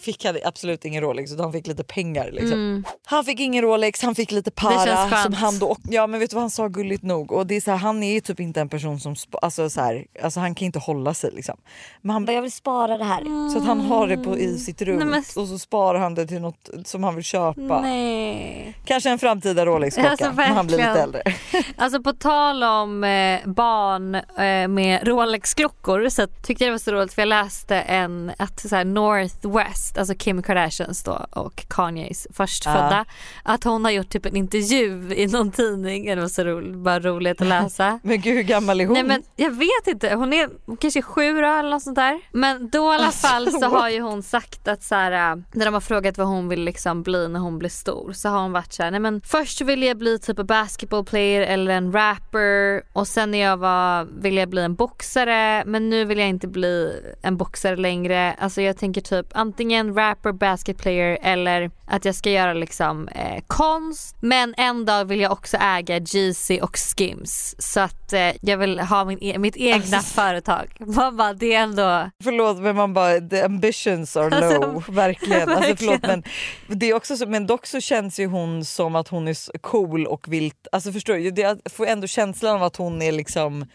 fick 0.00 0.24
han 0.24 0.36
absolut 0.44 0.84
ingen 0.84 1.02
Rolex 1.02 1.32
utan 1.32 1.44
han 1.44 1.52
fick 1.52 1.66
lite 1.66 1.84
pengar. 1.84 2.30
Liksom. 2.32 2.84
Han 3.06 3.24
fick 3.24 3.40
ingen 3.40 3.62
Rolex, 3.64 4.02
han 4.02 4.14
fick 4.14 4.30
lite 4.32 4.50
Mm. 4.60 4.76
Para 5.10 5.22
som 5.22 5.32
han 5.32 5.58
då, 5.58 5.76
ja 5.90 6.06
men 6.06 6.20
vet 6.20 6.30
du 6.30 6.34
vad 6.34 6.42
han 6.42 6.50
sa 6.50 6.68
gulligt 6.68 7.02
nog 7.02 7.32
och 7.32 7.46
det 7.46 7.56
är 7.56 7.60
så 7.60 7.70
här, 7.70 7.78
han 7.78 8.02
är 8.02 8.12
ju 8.14 8.20
typ 8.20 8.40
inte 8.40 8.60
en 8.60 8.68
person 8.68 9.00
som, 9.00 9.14
alltså, 9.42 9.70
så 9.70 9.80
här, 9.80 10.04
alltså 10.22 10.40
han 10.40 10.54
kan 10.54 10.66
inte 10.66 10.78
hålla 10.78 11.14
sig 11.14 11.30
liksom. 11.32 11.56
Men 12.02 12.10
han, 12.10 12.26
Jag 12.34 12.42
vill 12.42 12.52
spara 12.52 12.98
det 12.98 13.04
här. 13.04 13.50
så 13.52 13.58
att 13.58 13.64
han 13.66 13.80
har 13.80 14.06
det 14.08 14.16
på, 14.16 14.38
i 14.38 14.58
sitt 14.58 14.82
rum 14.82 14.96
Nej, 14.96 15.06
men- 15.06 15.42
och 15.42 15.48
så 15.48 15.58
sparar 15.58 15.98
han 15.98 16.14
det 16.14 16.26
till 16.26 16.40
något 16.40 16.68
som 16.84 17.04
han 17.04 17.14
vill 17.14 17.24
köpa. 17.24 17.80
Nej. 17.80 18.74
Kanske 18.84 19.10
en 19.10 19.18
framtida 19.18 19.66
Rolex-klocka 19.66 20.10
Alltså, 20.10 20.32
när 20.32 20.44
han 20.46 20.66
blir 20.66 20.76
lite 20.76 20.88
äldre. 20.88 21.22
Alltså 21.76 22.02
på 22.02 22.12
tal 22.12 22.62
om 22.64 23.04
eh, 23.04 23.40
barn 23.46 24.14
eh, 24.14 24.68
med 24.68 25.06
Rolex-klockor 25.08 26.08
så 26.08 26.26
tyckte 26.26 26.64
jag 26.64 26.68
det 26.68 26.72
var 26.72 26.78
så 26.78 26.92
roligt 26.92 27.12
för 27.14 27.22
jag 27.22 27.28
läste 27.28 27.76
en 27.76 28.32
att 28.38 28.60
så 28.60 28.76
här, 28.76 28.84
Northwest, 28.84 29.98
alltså 29.98 30.14
Kim 30.14 30.42
Kardashians 30.42 31.02
då 31.02 31.26
och 31.30 31.64
Kanyes 31.68 32.26
förstfödda, 32.34 33.04
att 33.42 33.64
hon 33.64 33.84
har 33.84 33.92
gjort 33.92 34.08
typ 34.08 34.26
en 34.26 34.36
intervju 34.36 35.14
i 35.14 35.26
någon 35.26 35.50
tidning. 35.50 36.06
Det 36.06 36.20
var 36.20 36.28
så 36.28 36.44
roligt, 36.44 36.76
bara 36.76 37.00
roligt 37.00 37.40
att 37.40 37.46
läsa. 37.46 38.00
Men 38.02 38.20
gud 38.20 38.36
hur 38.36 38.42
gammal 38.42 38.80
är 38.80 38.86
hon? 38.86 38.94
Nej 38.94 39.02
men 39.02 39.22
jag 39.36 39.50
vet 39.50 39.86
inte, 39.86 40.14
hon 40.14 40.32
är 40.32 40.48
kanske 40.80 41.02
sju 41.02 41.38
eller 41.38 41.70
något 41.70 41.82
sånt 41.82 41.96
där. 41.96 42.20
Men 42.32 42.68
då 42.68 42.92
i 42.92 42.94
alla 42.94 43.06
Alltså, 43.06 43.26
fall 43.26 43.52
så 43.52 43.66
har 43.66 43.88
ju 43.88 44.00
hon 44.00 44.22
sagt 44.22 44.68
att 44.68 44.82
så 44.82 44.94
här, 44.94 45.32
äh, 45.32 45.42
när 45.52 45.64
de 45.64 45.74
har 45.74 45.80
frågat 45.80 46.18
vad 46.18 46.26
hon 46.26 46.48
vill 46.48 46.64
liksom 46.64 47.02
bli 47.02 47.28
när 47.28 47.40
hon 47.40 47.58
blir 47.58 47.70
stor 47.70 48.12
så 48.12 48.28
har 48.28 48.40
hon 48.40 48.52
varit 48.52 48.72
så 48.72 48.82
här, 48.82 48.90
nej 48.90 49.00
men 49.00 49.20
först 49.20 49.60
vill 49.60 49.82
jag 49.82 49.96
bli 49.98 50.18
typ 50.18 50.38
en 50.38 50.46
basketball 50.46 51.04
player 51.04 51.27
eller 51.36 51.74
en 51.74 51.92
rapper 51.92 52.82
och 52.92 53.06
sen 53.06 53.30
när 53.30 53.38
jag 53.38 53.56
var 53.56 54.04
vill 54.22 54.36
jag 54.36 54.48
bli 54.48 54.62
en 54.62 54.74
boxare 54.74 55.64
men 55.66 55.90
nu 55.90 56.04
vill 56.04 56.18
jag 56.18 56.28
inte 56.28 56.48
bli 56.48 56.92
en 57.22 57.36
boxare 57.36 57.76
längre. 57.76 58.34
Alltså 58.38 58.62
jag 58.62 58.76
tänker 58.78 59.00
typ 59.00 59.26
antingen 59.32 59.94
rapper, 59.94 60.32
basket 60.32 60.78
player 60.78 61.18
eller 61.22 61.70
att 61.86 62.04
jag 62.04 62.14
ska 62.14 62.30
göra 62.30 62.52
liksom 62.52 63.08
eh, 63.08 63.42
konst 63.46 64.16
men 64.20 64.54
en 64.56 64.84
dag 64.84 65.04
vill 65.04 65.20
jag 65.20 65.32
också 65.32 65.56
äga 65.56 65.98
Jeezy 65.98 66.60
och 66.60 66.76
Skims 66.76 67.54
så 67.58 67.80
att 67.80 68.12
eh, 68.12 68.30
jag 68.40 68.56
vill 68.58 68.80
ha 68.80 69.04
min 69.04 69.18
e- 69.22 69.38
mitt 69.38 69.56
egna 69.56 69.96
Alltså- 69.96 70.14
företag. 70.20 70.76
Man 70.78 71.16
bara, 71.16 71.32
det 71.32 71.54
är 71.54 71.62
ändå 71.62 72.10
Förlåt 72.24 72.58
men 72.58 72.76
man 72.76 72.94
bara 72.94 73.20
the 73.20 73.42
ambitions 73.42 74.16
are 74.16 74.36
Alltså, 74.36 74.60
low. 74.60 74.84
verkligen. 74.94 75.48
Alltså, 75.48 75.76
förlåt, 75.76 76.02
men, 76.02 76.22
det 76.66 76.90
är 76.90 76.94
också 76.94 77.16
så, 77.16 77.26
men 77.26 77.46
dock 77.46 77.66
så 77.66 77.80
känns 77.80 78.20
ju 78.20 78.26
hon 78.26 78.64
som 78.64 78.96
att 78.96 79.08
hon 79.08 79.28
är 79.28 79.58
cool 79.58 80.06
och 80.06 80.28
vill, 80.28 80.52
alltså 80.72 80.92
förstår 80.92 81.17
du? 81.18 81.42
Jag 81.42 81.58
får 81.70 81.86
ändå 81.86 82.06
känslan 82.06 82.56
av 82.56 82.62
att 82.62 82.76
hon 82.76 83.02
är 83.02 83.12
liksom 83.12 83.66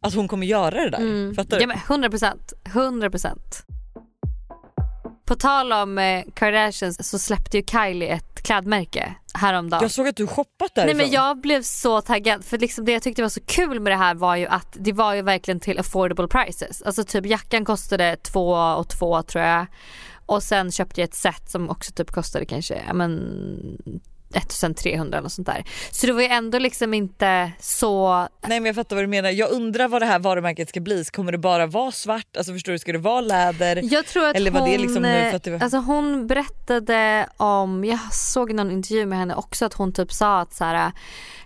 att 0.00 0.14
hon 0.14 0.28
kommer 0.28 0.46
göra 0.46 0.84
det 0.84 0.90
där. 0.90 1.34
Fattar 1.34 1.56
du? 1.56 1.62
Ja 1.62 1.66
men 1.66 1.76
100 1.76 2.10
procent, 2.10 2.52
100 2.66 3.10
procent. 3.10 3.64
På 5.26 5.34
tal 5.34 5.72
om 5.72 5.98
eh, 5.98 6.24
Kardashians 6.34 7.08
så 7.10 7.18
släppte 7.18 7.56
ju 7.56 7.64
Kylie 7.66 8.08
ett 8.08 8.42
klädmärke 8.42 9.14
häromdagen. 9.34 9.82
Jag 9.82 9.90
såg 9.90 10.08
att 10.08 10.16
du 10.16 10.26
shoppat 10.26 10.50
Nej 10.60 10.86
därifrån. 10.86 10.96
men 10.96 11.10
jag 11.10 11.40
blev 11.40 11.62
så 11.62 12.00
taggad 12.00 12.44
för 12.44 12.58
liksom 12.58 12.84
det 12.84 12.92
jag 12.92 13.02
tyckte 13.02 13.22
var 13.22 13.28
så 13.28 13.40
kul 13.40 13.80
med 13.80 13.92
det 13.92 13.96
här 13.96 14.14
var 14.14 14.36
ju 14.36 14.46
att 14.46 14.76
det 14.80 14.92
var 14.92 15.14
ju 15.14 15.22
verkligen 15.22 15.60
till 15.60 15.78
affordable 15.78 16.28
prices. 16.28 16.82
Alltså 16.82 17.04
typ 17.04 17.26
jackan 17.26 17.64
kostade 17.64 18.16
två 18.16 18.50
och 18.52 18.88
två 18.88 19.22
tror 19.22 19.44
jag. 19.44 19.66
Och 20.26 20.42
sen 20.42 20.72
köpte 20.72 21.00
jag 21.00 21.08
ett 21.08 21.14
set 21.14 21.50
som 21.50 21.70
också 21.70 21.92
typ 21.92 22.10
kostade 22.10 22.46
kanske 22.46 22.82
men 22.94 23.20
1300 24.36 25.18
eller 25.18 25.28
sånt 25.28 25.46
där. 25.46 25.64
Så 25.90 26.06
det 26.06 26.12
var 26.12 26.20
ju 26.20 26.26
ändå 26.28 26.58
liksom 26.58 26.94
inte 26.94 27.52
så 27.60 28.14
Nej 28.46 28.60
men 28.60 28.64
jag 28.64 28.74
fattar 28.74 28.96
vad 28.96 29.02
du 29.02 29.08
menar. 29.08 29.30
Jag 29.30 29.50
undrar 29.50 29.88
vad 29.88 30.02
det 30.02 30.06
här 30.06 30.18
varumärket 30.18 30.68
ska 30.68 30.80
bli. 30.80 31.04
Kommer 31.04 31.32
det 31.32 31.38
bara 31.38 31.66
vara 31.66 31.92
svart? 31.92 32.36
Alltså 32.36 32.52
förstår 32.52 32.72
du, 32.72 32.78
ska 32.78 32.92
det 32.92 32.98
vara 32.98 33.20
läder? 33.20 33.80
Jag 33.92 34.06
tror 34.06 34.26
att 34.28 34.36
Eller 34.36 34.50
hon, 34.50 34.70
det 34.70 34.78
liksom 34.78 35.02
nu 35.02 35.30
för 35.30 35.36
att 35.36 35.42
det 35.42 35.50
var- 35.50 35.62
alltså 35.62 35.78
hon 35.78 36.26
berättade 36.26 37.26
om, 37.36 37.84
jag 37.84 37.98
såg 38.12 38.52
någon 38.54 38.70
intervju 38.70 39.06
med 39.06 39.18
henne 39.18 39.34
också 39.34 39.64
att 39.64 39.74
hon 39.74 39.92
typ 39.92 40.12
sa 40.12 40.40
att 40.40 40.54
så 40.54 40.64
här, 40.64 40.92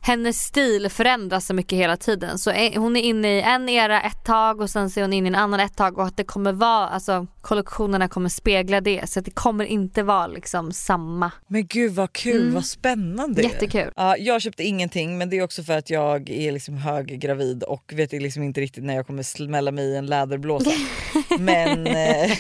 hennes 0.01 0.41
stil 0.41 0.89
förändras 0.91 1.47
så 1.47 1.55
mycket 1.55 1.79
hela 1.79 1.97
tiden. 1.97 2.39
Så 2.39 2.51
hon 2.75 2.97
är 2.97 3.01
inne 3.03 3.39
i 3.39 3.43
en 3.43 3.69
era 3.69 4.01
ett 4.03 4.25
tag 4.25 4.61
och 4.61 4.71
sen 4.71 4.91
så 4.91 5.01
är 5.01 5.05
hon 5.05 5.13
inne 5.13 5.27
i 5.27 5.29
en 5.29 5.35
annan 5.35 5.61
ett 5.61 5.77
tag 5.77 5.99
och 5.99 6.05
att 6.07 6.17
det 6.17 6.25
kommer 6.25 6.53
vara, 6.53 6.89
alltså 6.89 7.27
kollektionerna 7.41 8.09
kommer 8.09 8.29
spegla 8.29 8.81
det 8.81 9.11
så 9.11 9.19
att 9.19 9.25
det 9.25 9.31
kommer 9.31 9.65
inte 9.65 10.03
vara 10.03 10.27
liksom 10.27 10.73
samma. 10.73 11.31
Men 11.49 11.67
gud 11.67 11.93
vad 11.93 12.13
kul, 12.13 12.51
vad 12.55 12.65
spännande. 12.79 13.43
Jättekul. 13.43 13.93
Ja, 13.97 14.17
jag 14.17 14.43
köpte 14.43 14.65
ingenting 14.65 15.19
men 15.19 15.31
det 15.31 15.39
är 15.39 15.43
också 15.43 15.63
för 15.63 15.79
att 15.79 15.91
jag 15.91 16.31
är 16.31 16.53
liksom 16.53 16.77
höggravid 16.77 17.63
och 17.63 17.93
vet 17.95 18.13
liksom 18.13 18.43
inte 18.43 18.61
riktigt 18.61 18.85
när 18.85 18.95
jag 18.95 19.07
kommer 19.07 19.23
smälla 19.23 19.71
mig 19.71 19.85
i 19.85 19.97
en 19.97 20.07
läderblåsa. 20.07 20.71
men 21.39 21.87
eh, 21.87 22.31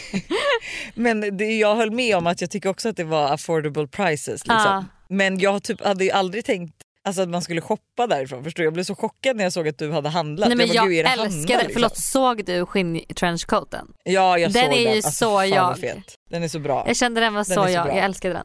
men 0.94 1.36
det, 1.36 1.44
jag 1.58 1.76
höll 1.76 1.90
med 1.90 2.16
om 2.16 2.26
att 2.26 2.40
jag 2.40 2.50
tycker 2.50 2.68
också 2.68 2.88
att 2.88 2.96
det 2.96 3.04
var 3.04 3.32
affordable 3.32 3.86
prices. 3.86 4.28
Liksom. 4.46 4.56
Ja. 4.56 4.84
Men 5.08 5.38
jag 5.38 5.62
typ 5.62 5.84
hade 5.84 6.04
ju 6.04 6.10
aldrig 6.10 6.44
tänkt 6.44 6.74
Alltså 7.04 7.22
att 7.22 7.28
man 7.28 7.42
skulle 7.42 7.60
shoppa 7.60 8.06
därifrån 8.06 8.44
förstår 8.44 8.62
du? 8.62 8.66
Jag 8.66 8.72
blev 8.72 8.84
så 8.84 8.94
chockad 8.94 9.36
när 9.36 9.44
jag 9.44 9.52
såg 9.52 9.68
att 9.68 9.78
du 9.78 9.92
hade 9.92 10.08
handlat. 10.08 10.48
Nej 10.48 10.56
men 10.56 10.68
bara, 10.68 10.74
jag 10.74 10.88
"Gud, 10.88 10.98
är 10.98 11.02
det 11.04 11.08
älskar 11.10 11.24
Hanna, 11.24 11.46
det, 11.46 11.54
liksom?" 11.56 11.72
förlåt 11.72 11.96
såg 11.96 12.44
du 12.44 12.66
skinn-trenchcoaten? 12.66 13.86
Ja 14.04 14.38
jag 14.38 14.52
Den 14.52 14.64
såg 14.64 14.72
är 14.72 14.84
den. 14.84 14.92
ju 14.92 14.96
Alltså, 14.96 15.10
så 15.10 15.44
jag. 15.44 16.02
Den 16.30 16.42
är 16.42 16.48
så 16.48 16.58
bra. 16.58 16.84
Jag 16.86 16.96
kände 16.96 17.20
den 17.20 17.34
var 17.34 17.38
Den 17.38 17.44
så, 17.44 17.54
så 17.64 17.70
jag, 17.70 17.84
bra. 17.86 17.96
jag 17.96 18.04
älskade 18.04 18.34
den. 18.34 18.44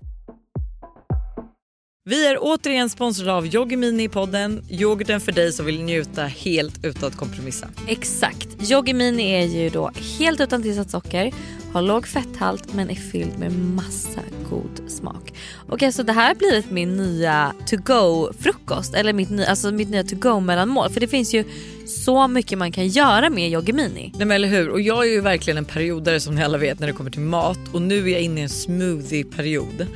Vi 2.06 2.28
är 2.28 2.38
återigen 2.42 2.90
sponsrade 2.90 3.34
av 3.34 3.48
Yogimini 3.56 4.04
i 4.04 4.10
podden. 4.10 4.64
Yoghurten 4.70 5.22
för 5.22 5.32
dig 5.32 5.52
som 5.54 5.66
vill 5.66 5.84
njuta 5.84 6.24
helt 6.24 6.86
utan 6.86 7.10
att 7.10 7.16
kompromissa. 7.18 7.68
Exakt. 7.88 8.72
Yogi 8.72 8.94
Mini 8.94 9.32
är 9.32 9.46
ju 9.46 9.70
då 9.70 9.92
helt 10.20 10.42
utan 10.42 10.64
tillsatt 10.64 10.90
socker, 10.90 11.34
har 11.74 11.82
låg 11.82 12.08
fetthalt 12.08 12.74
men 12.74 12.90
är 12.90 12.96
fylld 12.96 13.40
med 13.40 13.52
massa 13.60 14.20
god 14.50 14.92
smak. 14.92 15.34
Och 15.70 15.84
alltså 15.84 16.04
det 16.04 16.14
här 16.14 16.28
har 16.28 16.36
blivit 16.36 16.72
min 16.72 16.96
nya 16.98 17.54
to 17.68 17.78
go 17.78 18.34
frukost 18.40 18.94
eller 18.94 19.14
mitt, 19.14 19.30
nya- 19.30 19.46
alltså 19.50 19.72
mitt 19.72 19.90
nya 19.90 20.04
to 20.04 20.16
go 20.16 20.40
mellanmål 20.40 20.90
för 20.90 21.00
det 21.00 21.08
finns 21.08 21.34
ju 21.34 21.44
så 21.86 22.28
mycket 22.28 22.58
man 22.58 22.72
kan 22.72 22.88
göra 22.88 23.30
med 23.30 23.52
Yogi 23.52 23.74
Mini. 23.74 24.12
Nej 24.16 24.28
men 24.28 24.32
eller 24.32 24.48
hur 24.48 24.70
och 24.70 24.82
jag 24.82 25.08
är 25.08 25.12
ju 25.12 25.22
verkligen 25.22 25.58
en 25.58 25.66
periodare 25.66 26.20
som 26.20 26.36
ni 26.36 26.44
alla 26.44 26.58
vet 26.58 26.80
när 26.80 26.88
det 26.88 26.94
kommer 26.94 27.12
till 27.12 27.22
mat 27.22 27.60
och 27.74 27.82
nu 27.82 28.10
är 28.10 28.12
jag 28.12 28.22
inne 28.22 28.40
i 28.40 28.44
en 28.44 28.50
smoothie-period. 28.50 29.88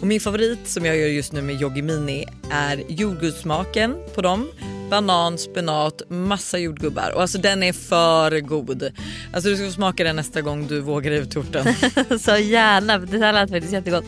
Och 0.00 0.06
min 0.06 0.20
favorit 0.20 0.68
som 0.68 0.84
jag 0.84 0.96
gör 0.96 1.06
just 1.06 1.32
nu 1.32 1.42
med 1.42 1.62
Yogi 1.62 1.82
Mini 1.82 2.24
är 2.50 2.82
jordgubbssmaken 2.88 3.96
på 4.14 4.22
dem. 4.22 4.48
Banan, 4.90 5.38
spenat, 5.38 6.02
massa 6.08 6.58
jordgubbar 6.58 7.12
och 7.14 7.22
alltså 7.22 7.38
den 7.38 7.62
är 7.62 7.72
för 7.72 8.40
god. 8.40 8.90
Alltså 9.32 9.50
du 9.50 9.56
ska 9.56 9.66
få 9.66 9.72
smaka 9.72 10.04
den 10.04 10.16
nästa 10.16 10.40
gång 10.40 10.66
du 10.66 10.80
vågar 10.80 11.10
ut 11.10 11.30
torten. 11.30 11.74
så 12.20 12.36
gärna, 12.36 12.98
det 12.98 13.18
här 13.18 13.32
lät 13.32 13.50
faktiskt 13.50 13.72
jättegott. 13.72 14.04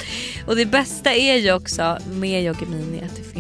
Och 0.47 0.57
det 0.57 0.67
bästa 0.67 1.13
är 1.15 1.37
ju 1.37 1.53
också 1.53 1.99
med 2.13 2.45
Yogi 2.45 2.67
Mini 2.67 3.03
att 3.05 3.17
det 3.17 3.32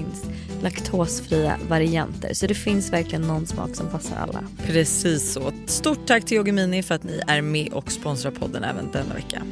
laktosfria 0.62 1.58
varianter. 1.68 2.34
Så 2.34 2.46
det 2.46 2.54
finns 2.54 2.92
verkligen 2.92 3.22
någon 3.22 3.46
smak 3.46 3.76
som 3.76 3.90
passar 3.90 4.16
alla. 4.16 4.44
Precis 4.66 5.32
så. 5.32 5.52
Stort 5.66 6.06
tack 6.06 6.24
till 6.24 6.36
Yogi 6.36 6.52
Mini 6.52 6.82
för 6.82 6.94
att 6.94 7.04
ni 7.04 7.20
är 7.26 7.42
med 7.42 7.72
och 7.72 7.92
sponsrar 7.92 8.30
podden 8.30 8.64
även 8.64 8.90
denna 8.92 9.14
vecka. 9.14 9.42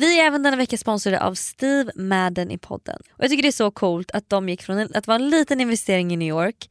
Vi 0.00 0.20
är 0.20 0.26
även 0.26 0.42
denna 0.42 0.56
vecka 0.56 0.76
sponsrade 0.78 1.20
av 1.20 1.34
Steve 1.34 1.92
Madden 1.94 2.50
i 2.50 2.58
podden. 2.58 3.00
Och 3.12 3.24
Jag 3.24 3.30
tycker 3.30 3.42
det 3.42 3.48
är 3.48 3.52
så 3.52 3.70
coolt 3.70 4.10
att 4.10 4.28
de 4.28 4.48
gick 4.48 4.62
från 4.62 4.88
att 4.94 5.06
vara 5.06 5.14
en 5.14 5.28
liten 5.30 5.60
investering 5.60 6.12
i 6.12 6.16
New 6.16 6.28
York 6.28 6.70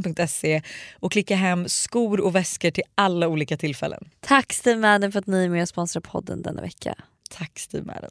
steamadden.se 0.00 0.62
och 1.00 1.12
klicka 1.12 1.36
hem 1.36 1.68
skor 1.68 2.20
och 2.20 2.34
väskor 2.34 2.70
till 2.70 2.84
alla 2.94 3.28
olika 3.28 3.56
tillfällen. 3.56 4.08
Tack 4.20 4.52
Steve 4.52 4.80
Madden 4.80 5.12
för 5.12 5.18
att 5.18 5.26
ni 5.26 5.44
är 5.44 5.48
med 5.48 5.62
och 5.62 5.68
sponsrar 5.68 6.00
podden 6.00 6.42
denna 6.42 6.60
vecka. 6.62 6.94
Tack 7.30 7.58
Steve 7.58 7.84
Madden. 7.84 8.10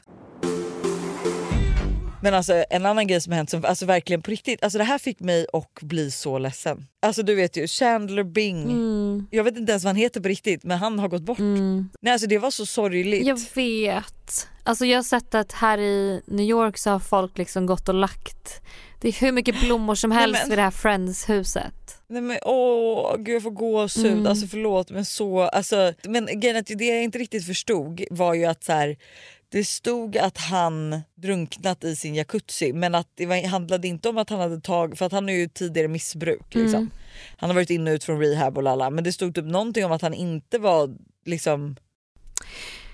Men 2.23 2.33
alltså 2.33 2.63
en 2.69 2.85
annan 2.85 3.07
grej 3.07 3.21
som 3.21 3.31
har 3.31 3.37
hänt 3.37 3.49
som 3.49 3.65
alltså 3.65 3.85
verkligen 3.85 4.21
på 4.21 4.31
riktigt, 4.31 4.63
alltså 4.63 4.77
det 4.77 4.83
här 4.83 4.97
fick 4.97 5.19
mig 5.19 5.45
att 5.53 5.81
bli 5.81 6.11
så 6.11 6.37
ledsen. 6.39 6.85
Alltså 7.01 7.23
du 7.23 7.35
vet 7.35 7.57
ju 7.57 7.67
Chandler 7.67 8.23
Bing, 8.23 9.27
jag 9.31 9.43
vet 9.43 9.57
inte 9.57 9.71
ens 9.71 9.83
vad 9.83 9.89
han 9.89 9.95
heter 9.95 10.21
på 10.21 10.27
riktigt 10.27 10.63
men 10.63 10.77
han 10.77 10.99
har 10.99 11.07
gått 11.07 11.21
bort. 11.21 11.39
Nej 12.01 12.13
alltså 12.13 12.27
det 12.27 12.37
var 12.37 12.51
så 12.51 12.65
sorgligt. 12.65 13.25
Jag 13.27 13.39
vet. 13.55 14.47
Alltså 14.63 14.85
jag 14.85 14.97
har 14.97 15.03
sett 15.03 15.35
att 15.35 15.51
här 15.51 15.77
i 15.77 16.21
New 16.27 16.45
York 16.45 16.77
så 16.77 16.89
har 16.89 16.99
folk 16.99 17.37
liksom 17.37 17.65
gått 17.65 17.89
och 17.89 17.95
lagt 17.95 18.61
det 19.01 19.07
är 19.07 19.11
hur 19.13 19.31
mycket 19.31 19.61
blommor 19.61 19.95
som 19.95 20.11
helst 20.11 20.39
men- 20.41 20.49
vid 20.49 20.57
det 20.57 20.61
här 20.61 20.71
Friends-huset. 20.71 21.73
Nej 22.07 22.21
men 22.21 22.37
åh 22.45 23.15
gud 23.17 23.35
jag 23.35 23.43
får 23.43 23.51
gåshud, 23.51 24.05
Mm. 24.11 24.27
alltså 24.27 24.47
förlåt 24.47 24.89
men 24.89 25.05
så, 25.05 25.39
alltså, 25.41 25.93
men 26.03 26.39
grejen 26.39 26.57
att 26.57 26.65
det 26.67 26.85
jag 26.85 27.03
inte 27.03 27.17
riktigt 27.19 27.45
förstod 27.45 28.03
var 28.11 28.33
ju 28.33 28.45
att 28.45 28.63
så 28.63 28.71
här, 28.71 28.97
det 29.51 29.63
stod 29.67 30.17
att 30.17 30.37
han 30.37 31.01
drunknat 31.15 31.83
i 31.83 31.95
sin 31.95 32.15
jacuzzi 32.15 32.73
men 32.73 32.95
att 32.95 33.07
det 33.15 33.25
var, 33.25 33.47
handlade 33.47 33.87
inte 33.87 34.09
om 34.09 34.17
att 34.17 34.29
han 34.29 34.39
hade 34.39 34.61
tagit, 34.61 34.97
för 34.97 35.05
att 35.05 35.11
han 35.11 35.23
har 35.23 35.31
ju 35.31 35.47
tidigare 35.47 35.87
missbruk 35.87 36.55
liksom. 36.55 36.79
Mm. 36.79 36.91
Han 37.37 37.49
har 37.49 37.55
varit 37.55 37.69
inne 37.69 37.91
och 37.91 37.95
ut 37.95 38.03
från 38.03 38.19
rehab 38.19 38.57
och 38.57 38.63
lalla 38.63 38.89
men 38.89 39.03
det 39.03 39.13
stod 39.13 39.35
typ 39.35 39.45
någonting 39.45 39.85
om 39.85 39.91
att 39.91 40.01
han 40.01 40.13
inte 40.13 40.59
var 40.59 40.89
liksom 41.25 41.75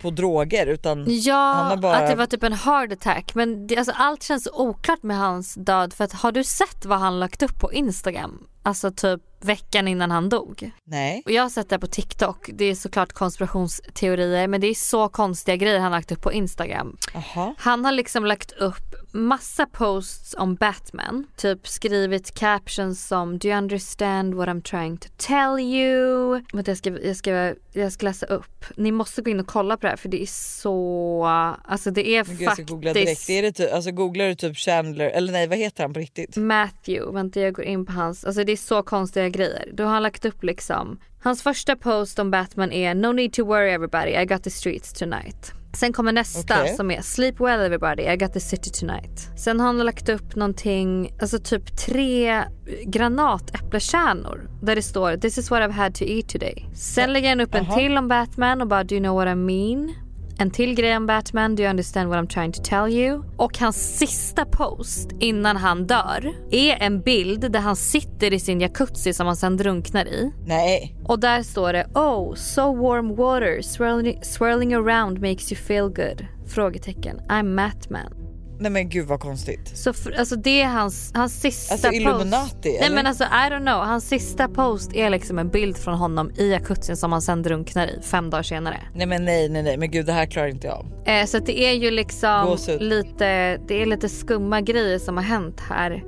på 0.01 0.09
droger 0.09 0.67
utan 0.67 0.97
han 0.97 1.05
Ja, 1.21 1.53
har 1.53 1.77
bara- 1.77 1.95
att 1.95 2.09
det 2.09 2.15
var 2.15 2.25
typ 2.25 2.43
en 2.43 2.53
heart 2.53 2.91
attack. 2.91 3.35
Men 3.35 3.67
det, 3.67 3.77
alltså, 3.77 3.93
allt 3.95 4.23
känns 4.23 4.47
oklart 4.53 5.03
med 5.03 5.17
hans 5.17 5.53
död. 5.53 5.93
För 5.93 6.03
att, 6.03 6.13
har 6.13 6.31
du 6.31 6.43
sett 6.43 6.85
vad 6.85 6.99
han 6.99 7.19
lagt 7.19 7.43
upp 7.43 7.59
på 7.59 7.73
Instagram? 7.73 8.47
Alltså 8.63 8.91
typ 8.91 9.21
veckan 9.41 9.87
innan 9.87 10.11
han 10.11 10.29
dog. 10.29 10.71
nej. 10.83 11.21
Och 11.25 11.31
jag 11.31 11.41
har 11.43 11.49
sett 11.49 11.69
det 11.69 11.79
på 11.79 11.87
TikTok. 11.87 12.49
Det 12.53 12.65
är 12.65 12.75
såklart 12.75 13.13
konspirationsteorier 13.13 14.47
men 14.47 14.61
det 14.61 14.67
är 14.67 14.73
så 14.73 15.09
konstiga 15.09 15.55
grejer 15.55 15.79
han 15.79 15.91
lagt 15.91 16.11
upp 16.11 16.21
på 16.21 16.33
Instagram. 16.33 16.97
Aha. 17.13 17.55
Han 17.57 17.85
har 17.85 17.91
liksom 17.91 18.25
lagt 18.25 18.51
upp 18.51 18.95
massa 19.11 19.65
posts 19.65 20.35
om 20.37 20.55
Batman. 20.55 21.27
Typ 21.35 21.67
skrivit 21.67 22.33
captions 22.33 23.07
som 23.07 23.37
Do 23.37 23.47
you 23.47 23.57
understand 23.57 24.33
what 24.33 24.49
I'm 24.49 24.61
trying 24.61 24.97
to 24.97 25.07
tell 25.17 25.59
you? 25.59 26.41
Vänta, 26.53 26.71
jag 26.71 26.77
ska, 26.77 26.89
jag, 26.89 27.15
ska, 27.15 27.55
jag 27.73 27.91
ska 27.91 28.05
läsa 28.05 28.25
upp. 28.25 28.65
Ni 28.75 28.91
måste 28.91 29.21
gå 29.21 29.29
in 29.29 29.39
och 29.39 29.47
kolla 29.47 29.77
på 29.77 29.81
det 29.81 29.89
här 29.89 29.97
för 29.97 30.09
det 30.09 30.21
är 30.21 30.25
så... 30.61 31.25
Alltså 31.65 31.91
det 31.91 32.09
är 32.09 32.23
gud, 32.23 32.49
ska 32.49 32.63
googla 32.63 32.93
direkt. 32.93 33.09
faktiskt 33.09 33.29
Är 33.29 33.41
det 33.41 33.51
typ, 33.51 33.73
alltså 33.73 33.91
googlar 33.91 34.25
du 34.25 34.35
typ 34.35 34.57
Chandler, 34.57 35.09
eller 35.09 35.31
nej 35.31 35.47
vad 35.47 35.57
heter 35.57 35.83
han 35.83 35.93
på 35.93 35.99
riktigt? 35.99 36.37
Matthew. 36.37 37.13
Vänta 37.13 37.39
jag 37.39 37.53
går 37.53 37.65
in 37.65 37.85
på 37.85 37.91
hans. 37.91 38.25
Alltså 38.25 38.43
det 38.43 38.51
är 38.51 38.57
så 38.57 38.83
konstiga 38.83 39.29
grejer. 39.29 39.69
Då 39.73 39.83
har 39.83 39.91
han 39.91 40.03
lagt 40.03 40.25
upp 40.25 40.43
liksom. 40.43 40.99
Hans 41.19 41.43
första 41.43 41.75
post 41.75 42.19
om 42.19 42.31
Batman 42.31 42.71
är 42.71 42.95
No 42.95 43.11
need 43.11 43.33
to 43.33 43.45
worry 43.45 43.69
everybody 43.69 44.11
I 44.11 44.25
got 44.25 44.43
the 44.43 44.49
streets 44.49 44.93
tonight. 44.93 45.53
Sen 45.79 45.93
kommer 45.93 46.11
nästa 46.11 46.61
Okej. 46.61 46.75
som 46.75 46.91
är 46.91 47.01
Sleep 47.01 47.39
well 47.39 47.59
everybody 47.59 48.03
I 48.03 48.17
got 48.17 48.33
the 48.33 48.39
city 48.39 48.69
tonight. 48.69 49.29
Sen 49.35 49.59
har 49.59 49.67
han 49.67 49.77
lagt 49.77 50.09
upp 50.09 50.35
någonting, 50.35 51.13
alltså 51.21 51.39
typ 51.39 51.77
tre 51.77 52.43
granatäpplekärnor 52.85 54.49
där 54.61 54.75
det 54.75 54.81
står 54.81 55.17
This 55.17 55.37
is 55.37 55.51
what 55.51 55.61
I've 55.61 55.71
had 55.71 55.95
to 55.95 56.03
eat 56.03 56.29
today. 56.29 56.69
Sen 56.73 57.13
lägger 57.13 57.29
han 57.29 57.41
upp 57.41 57.55
en 57.55 57.61
Aha. 57.65 57.75
till 57.75 57.97
om 57.97 58.07
Batman 58.07 58.61
och 58.61 58.67
bara 58.67 58.83
Do 58.83 58.95
you 58.95 59.03
know 59.03 59.15
what 59.15 59.27
I 59.27 59.35
mean? 59.35 59.93
En 60.39 60.51
till 60.51 60.75
grej 60.75 60.97
om 60.97 61.05
Batman, 61.05 61.55
Do 61.55 61.63
you 61.63 61.69
understand 61.69 62.09
what 62.09 62.19
I'm 62.19 62.27
trying 62.27 62.51
to 62.51 62.61
tell 62.63 62.93
you? 62.93 63.23
Och 63.37 63.57
hans 63.57 63.97
sista 63.97 64.45
post 64.45 65.09
innan 65.19 65.57
han 65.57 65.87
dör 65.87 66.33
är 66.51 66.77
en 66.83 67.01
bild 67.01 67.51
där 67.51 67.59
han 67.59 67.75
sitter 67.75 68.33
i 68.33 68.39
sin 68.39 68.61
jacuzzi 68.61 69.13
som 69.13 69.27
han 69.27 69.35
sen 69.35 69.57
drunknar 69.57 70.05
i. 70.05 70.31
Nej. 70.45 70.95
Och 71.05 71.19
där 71.19 71.43
står 71.43 71.73
det 71.73 71.87
Oh, 71.93 72.35
so 72.35 72.75
warm 72.75 73.15
water 73.15 73.61
swirling, 73.61 74.23
swirling 74.23 74.73
around 74.73 75.21
makes 75.21 75.51
you 75.51 75.61
feel 75.61 75.89
good? 75.89 76.25
Frågetecken. 76.47 77.21
I'm 77.29 77.55
Matman. 77.55 78.16
Nej 78.59 78.71
men 78.71 78.89
gud 78.89 79.07
vad 79.07 79.19
konstigt. 79.19 79.77
Så 79.77 79.93
för, 79.93 80.11
alltså 80.11 80.35
det 80.35 80.61
är 80.61 80.67
hans, 80.67 81.11
hans 81.15 81.41
sista 81.41 81.73
Alltså, 81.73 81.87
post. 81.87 82.01
Illuminati, 82.01 82.69
Nej 82.69 82.77
eller? 82.77 82.95
men 82.95 83.05
alltså 83.07 83.23
I 83.23 83.27
don't 83.51 83.59
know. 83.65 83.85
Hans 83.85 84.07
sista 84.07 84.47
post 84.47 84.93
är 84.95 85.09
liksom 85.09 85.39
en 85.39 85.49
bild 85.49 85.77
från 85.77 85.93
honom 85.93 86.31
i 86.37 86.51
jacuzzin 86.51 86.97
som 86.97 87.11
han 87.11 87.21
sen 87.21 87.41
drunknar 87.43 87.87
i 87.87 88.01
fem 88.01 88.29
dagar 88.29 88.43
senare. 88.43 88.77
Nej 88.95 89.07
men 89.07 89.25
nej 89.25 89.49
nej 89.49 89.63
nej 89.63 89.77
men 89.77 89.91
gud 89.91 90.05
det 90.05 90.13
här 90.13 90.25
klarar 90.25 90.47
inte 90.47 90.67
jag. 90.67 90.85
Eh, 91.05 91.25
så 91.25 91.39
det 91.39 91.59
är 91.59 91.73
ju 91.73 91.91
liksom 91.91 92.57
lite, 92.79 93.57
det 93.67 93.81
är 93.81 93.85
lite 93.85 94.09
skumma 94.09 94.61
grejer 94.61 94.99
som 94.99 95.17
har 95.17 95.23
hänt 95.23 95.59
här. 95.69 96.03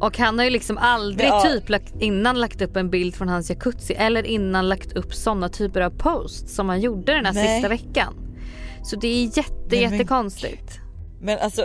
Och 0.00 0.18
han 0.18 0.38
har 0.38 0.44
ju 0.44 0.50
liksom 0.50 0.78
aldrig 0.78 1.28
Ja. 1.28 1.42
typ 1.42 1.68
lagt, 1.68 1.94
innan 2.00 2.40
lagt 2.40 2.62
upp 2.62 2.76
en 2.76 2.90
bild 2.90 3.14
från 3.14 3.28
hans 3.28 3.50
jacuzzi 3.50 3.94
eller 3.94 4.26
innan 4.26 4.68
lagt 4.68 4.92
upp 4.92 5.14
sådana 5.14 5.48
typer 5.48 5.80
av 5.80 5.90
posts 5.90 6.54
som 6.54 6.68
han 6.68 6.80
gjorde 6.80 7.14
den 7.14 7.26
här 7.26 7.32
Nej. 7.32 7.54
sista 7.56 7.68
veckan. 7.68 8.14
Så 8.84 8.96
det 8.96 9.08
är 9.08 9.38
jätte 9.38 9.76
jättekonstigt. 9.76 10.78
Men 11.20 11.38
alltså 11.38 11.62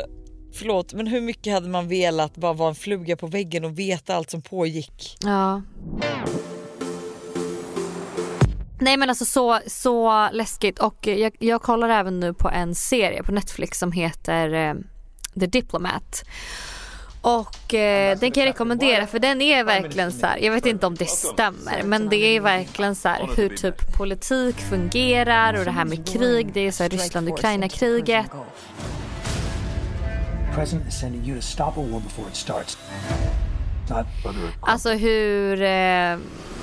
förlåt 0.54 0.94
men 0.94 1.08
hur 1.08 1.22
mycket 1.22 1.54
hade 1.54 1.70
man 1.70 1.88
velat 1.88 2.38
bara 2.38 2.54
vara 2.54 2.70
en 2.70 2.76
fluga 2.76 3.16
på 3.16 3.28
väggen 3.28 3.66
och 3.66 3.80
veta 3.80 4.16
allt 4.16 4.30
som 4.30 4.42
pågick? 4.42 5.18
Ja. 5.22 5.62
Nej 8.82 8.98
men 8.98 9.10
alltså 9.10 9.26
så, 9.26 9.60
så 9.68 10.30
läskigt 10.32 10.80
och 10.80 11.08
jag, 11.08 11.36
jag 11.40 11.62
kollar 11.62 11.90
även 11.90 12.20
nu 12.20 12.34
på 12.34 12.50
en 12.50 12.76
serie 12.76 13.24
på 13.24 13.32
Netflix 13.32 13.80
som 13.80 13.92
heter 13.92 14.54
eh, 14.54 14.74
The 15.40 15.46
Diplomat. 15.46 16.24
Och 17.22 17.74
eh, 17.74 18.20
den 18.20 18.32
kan 18.32 18.44
jag 18.44 18.50
rekommendera 18.50 19.08
för 19.08 19.20
den 19.20 19.42
är 19.42 19.64
verkligen 19.64 20.12
så 20.12 20.26
här, 20.26 20.38
jag 20.38 20.54
vet 20.54 20.66
inte 20.66 20.88
om 20.88 20.96
det 20.96 21.10
stämmer 21.10 21.84
men 21.84 22.10
det 22.10 22.18
är 22.18 22.42
verkligen 22.42 22.96
så 22.96 23.10
här 23.10 23.30
hur 23.36 23.50
typ 23.50 23.98
politik 23.98 24.56
fungerar 24.56 25.54
och 25.54 25.66
det 25.66 25.72
här 25.72 25.86
med 25.86 26.08
krig, 26.08 26.54
det 26.54 26.60
är 26.68 26.72
så 26.72 26.84
här 26.84 26.90
Ryssland-Ukraina-kriget. 26.90 28.26
President 30.56 30.88
is 30.88 31.00
sending 31.00 31.26
you 31.26 31.36
to 31.36 31.42
stop 31.42 31.78
a 31.78 31.82
war 31.82 32.00
before 32.02 32.28
it 32.28 32.36
starts. 32.36 32.78
Not 33.90 34.06
Alltså 34.62 34.90
hur 34.90 35.62
eh, 35.62 36.18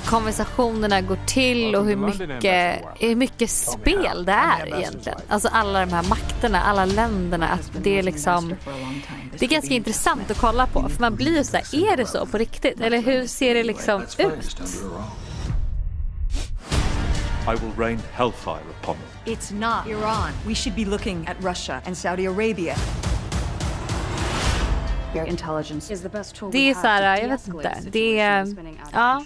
konversationerna 0.05 1.01
går 1.01 1.19
till 1.27 1.75
och 1.75 1.85
hur 1.85 1.97
mycket, 1.97 2.83
hur 2.95 3.17
mycket 3.17 3.51
spel 3.51 4.25
det 4.25 4.33
är 4.33 4.79
egentligen. 4.79 5.19
Alltså 5.29 5.49
alla 5.53 5.81
de 5.81 5.93
här 5.93 6.03
makterna, 6.03 6.61
alla 6.61 6.85
länderna. 6.85 7.49
Att 7.49 7.71
det 7.83 7.99
är 7.99 8.03
liksom 8.03 8.55
det 9.39 9.47
är 9.47 9.51
ganska 9.51 9.75
intressant 9.75 10.31
att 10.31 10.39
kolla 10.39 10.67
på 10.67 10.89
för 10.89 11.01
man 11.01 11.17
blir 11.17 11.37
ju 11.37 11.45
så 11.45 11.57
här, 11.57 11.93
är 11.93 11.97
det 11.97 12.07
så 12.07 12.27
på 12.27 12.39
riktigt? 12.39 12.81
Eller 12.81 13.03
hur 13.03 13.27
ser 13.27 13.55
det 13.55 13.65
liksom 13.65 14.03
ut? 14.03 14.61
I 17.49 17.55
will 17.55 17.73
rain 17.79 18.01
hellfire 18.13 18.63
upon 18.83 18.97
them. 18.97 19.35
It's 19.35 19.53
not 19.53 19.87
Iran. 19.87 20.33
We 20.47 20.55
should 20.55 20.75
be 20.77 20.85
looking 20.85 21.27
at 21.29 21.37
Russia 21.41 21.81
and 21.87 21.97
Saudi 21.97 22.27
Arabia. 22.27 22.77
Det 26.53 26.71
är 26.71 26.75
så 26.75 26.87
här, 26.87 27.21
jag 27.23 27.29
vet 27.29 27.49
inte. 27.49 27.77
Det 27.91 28.19
är, 28.19 28.57
ja, 28.93 29.25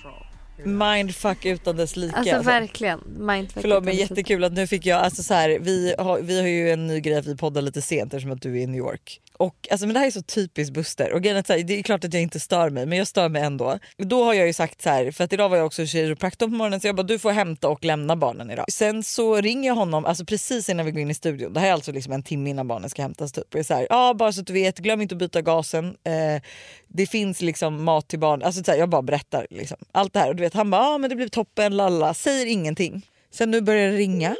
Mindfuck 0.65 1.47
utan 1.47 1.77
dess 1.77 1.97
like. 1.97 2.17
alltså 2.17 2.43
verkligen. 2.43 3.01
Mindfuck 3.19 3.63
Förlåt 3.63 3.85
men 3.85 3.97
jättekul 3.97 4.45
att 4.45 4.53
nu 4.53 4.67
fick 4.67 4.87
jag, 4.87 5.01
alltså 5.01 5.23
så 5.23 5.35
här, 5.35 5.59
vi, 5.61 5.95
har, 5.99 6.21
vi 6.21 6.41
har 6.41 6.49
ju 6.49 6.71
en 6.71 6.87
ny 6.87 7.01
grej 7.01 7.17
att 7.17 7.27
vi 7.27 7.37
poddar 7.37 7.63
lite 7.63 7.83
sent 7.83 8.15
eftersom 8.15 8.33
att 8.33 8.43
du 8.43 8.59
är 8.59 8.63
i 8.63 8.67
New 8.67 8.79
York. 8.79 9.21
Och 9.41 9.69
alltså 9.71 9.87
men 9.87 9.95
det 9.95 10.01
här 10.01 10.07
är 10.07 10.11
så 10.11 10.23
typiskt 10.23 10.75
Buster 10.75 11.13
och 11.13 11.23
genet, 11.23 11.47
så 11.47 11.53
här, 11.53 11.63
det 11.63 11.79
är 11.79 11.83
klart 11.83 12.05
att 12.05 12.15
jag 12.15 12.23
inte 12.23 12.41
stör 12.41 12.71
mig 12.71 12.87
men 12.87 12.99
jag 12.99 13.07
stör 13.07 13.29
mig 13.29 13.43
ändå. 13.43 13.79
Då 13.99 14.25
har 14.25 14.35
jag 14.35 14.47
ju 14.47 14.53
sagt 14.53 14.83
så 14.83 14.91
här, 14.91 15.11
för 15.11 15.25
att 15.25 15.33
idag 15.33 15.49
var 15.49 15.57
jag 15.57 15.67
också 15.67 15.87
kiropraktor 15.87 16.47
på 16.47 16.53
morgonen 16.53 16.81
så 16.81 16.87
jag 16.87 16.97
bara 16.97 17.03
du 17.03 17.19
får 17.19 17.31
hämta 17.31 17.69
och 17.69 17.85
lämna 17.85 18.17
barnen 18.17 18.51
idag. 18.51 18.65
Sen 18.73 19.03
så 19.03 19.37
ringer 19.37 19.69
jag 19.69 19.75
honom 19.75 20.05
alltså 20.05 20.25
precis 20.25 20.69
innan 20.69 20.87
vi 20.87 20.93
går 20.93 21.01
in 21.01 21.11
i 21.11 21.15
studion, 21.15 21.53
det 21.53 21.61
här 21.61 21.69
är 21.69 21.73
alltså 21.73 21.93
liksom 21.93 22.13
en 22.13 22.23
timme 22.23 22.51
innan 22.51 22.69
barnen 22.69 22.91
ska 22.91 23.03
hämtas 23.03 23.33
typ. 23.33 23.45
Och 23.45 23.55
jag 23.55 23.61
är 23.61 23.65
så 23.65 23.75
här, 23.75 24.15
bara 24.15 24.33
så 24.33 24.41
att 24.41 24.47
du 24.47 24.53
vet, 24.53 24.79
glöm 24.79 25.01
inte 25.01 25.15
att 25.15 25.19
byta 25.19 25.43
gasen. 25.43 25.87
Eh, 25.87 26.43
det 26.89 27.07
finns 27.07 27.43
liksom 27.43 27.85
mat 27.85 28.09
till 28.09 28.19
barn, 28.19 28.43
alltså 28.43 28.65
så 28.65 28.71
här, 28.71 28.79
jag 28.79 28.89
bara 28.89 29.03
berättar 29.03 29.47
liksom. 29.51 29.79
allt 29.93 30.13
det 30.13 30.19
här 30.19 30.29
och 30.29 30.37
du 30.37 30.43
vet 30.43 30.55
han 30.55 30.71
bara 30.71 30.83
ah, 30.83 30.99
men 30.99 31.11
det 31.11 31.17
blir 31.17 31.29
toppen 31.29 31.77
lalla, 31.77 32.15
säger 32.15 32.47
ingenting. 32.47 33.07
Sen 33.31 33.51
nu 33.51 33.61
börjar 33.61 33.91
det 33.91 33.97
ringa. 33.97 34.37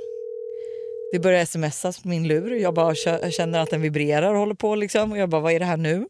Det 1.13 1.19
börjar 1.19 1.45
smsas 1.45 2.03
på 2.03 2.09
min 2.09 2.29
lur. 2.29 2.57
Jag 2.57 2.75
bara 2.75 2.95
känner 3.31 3.59
att 3.59 3.71
den 3.71 3.83
vibrerar 3.83 4.33
och 4.33 4.39
håller 4.39 4.55
på 4.55 4.75
liksom. 4.75 5.13
Och 5.13 5.19
jag 5.19 5.29
bara 5.29 5.41
vad 5.41 5.53
är 5.53 5.59
det 5.59 5.65
här 5.65 5.77
nu? 5.77 6.07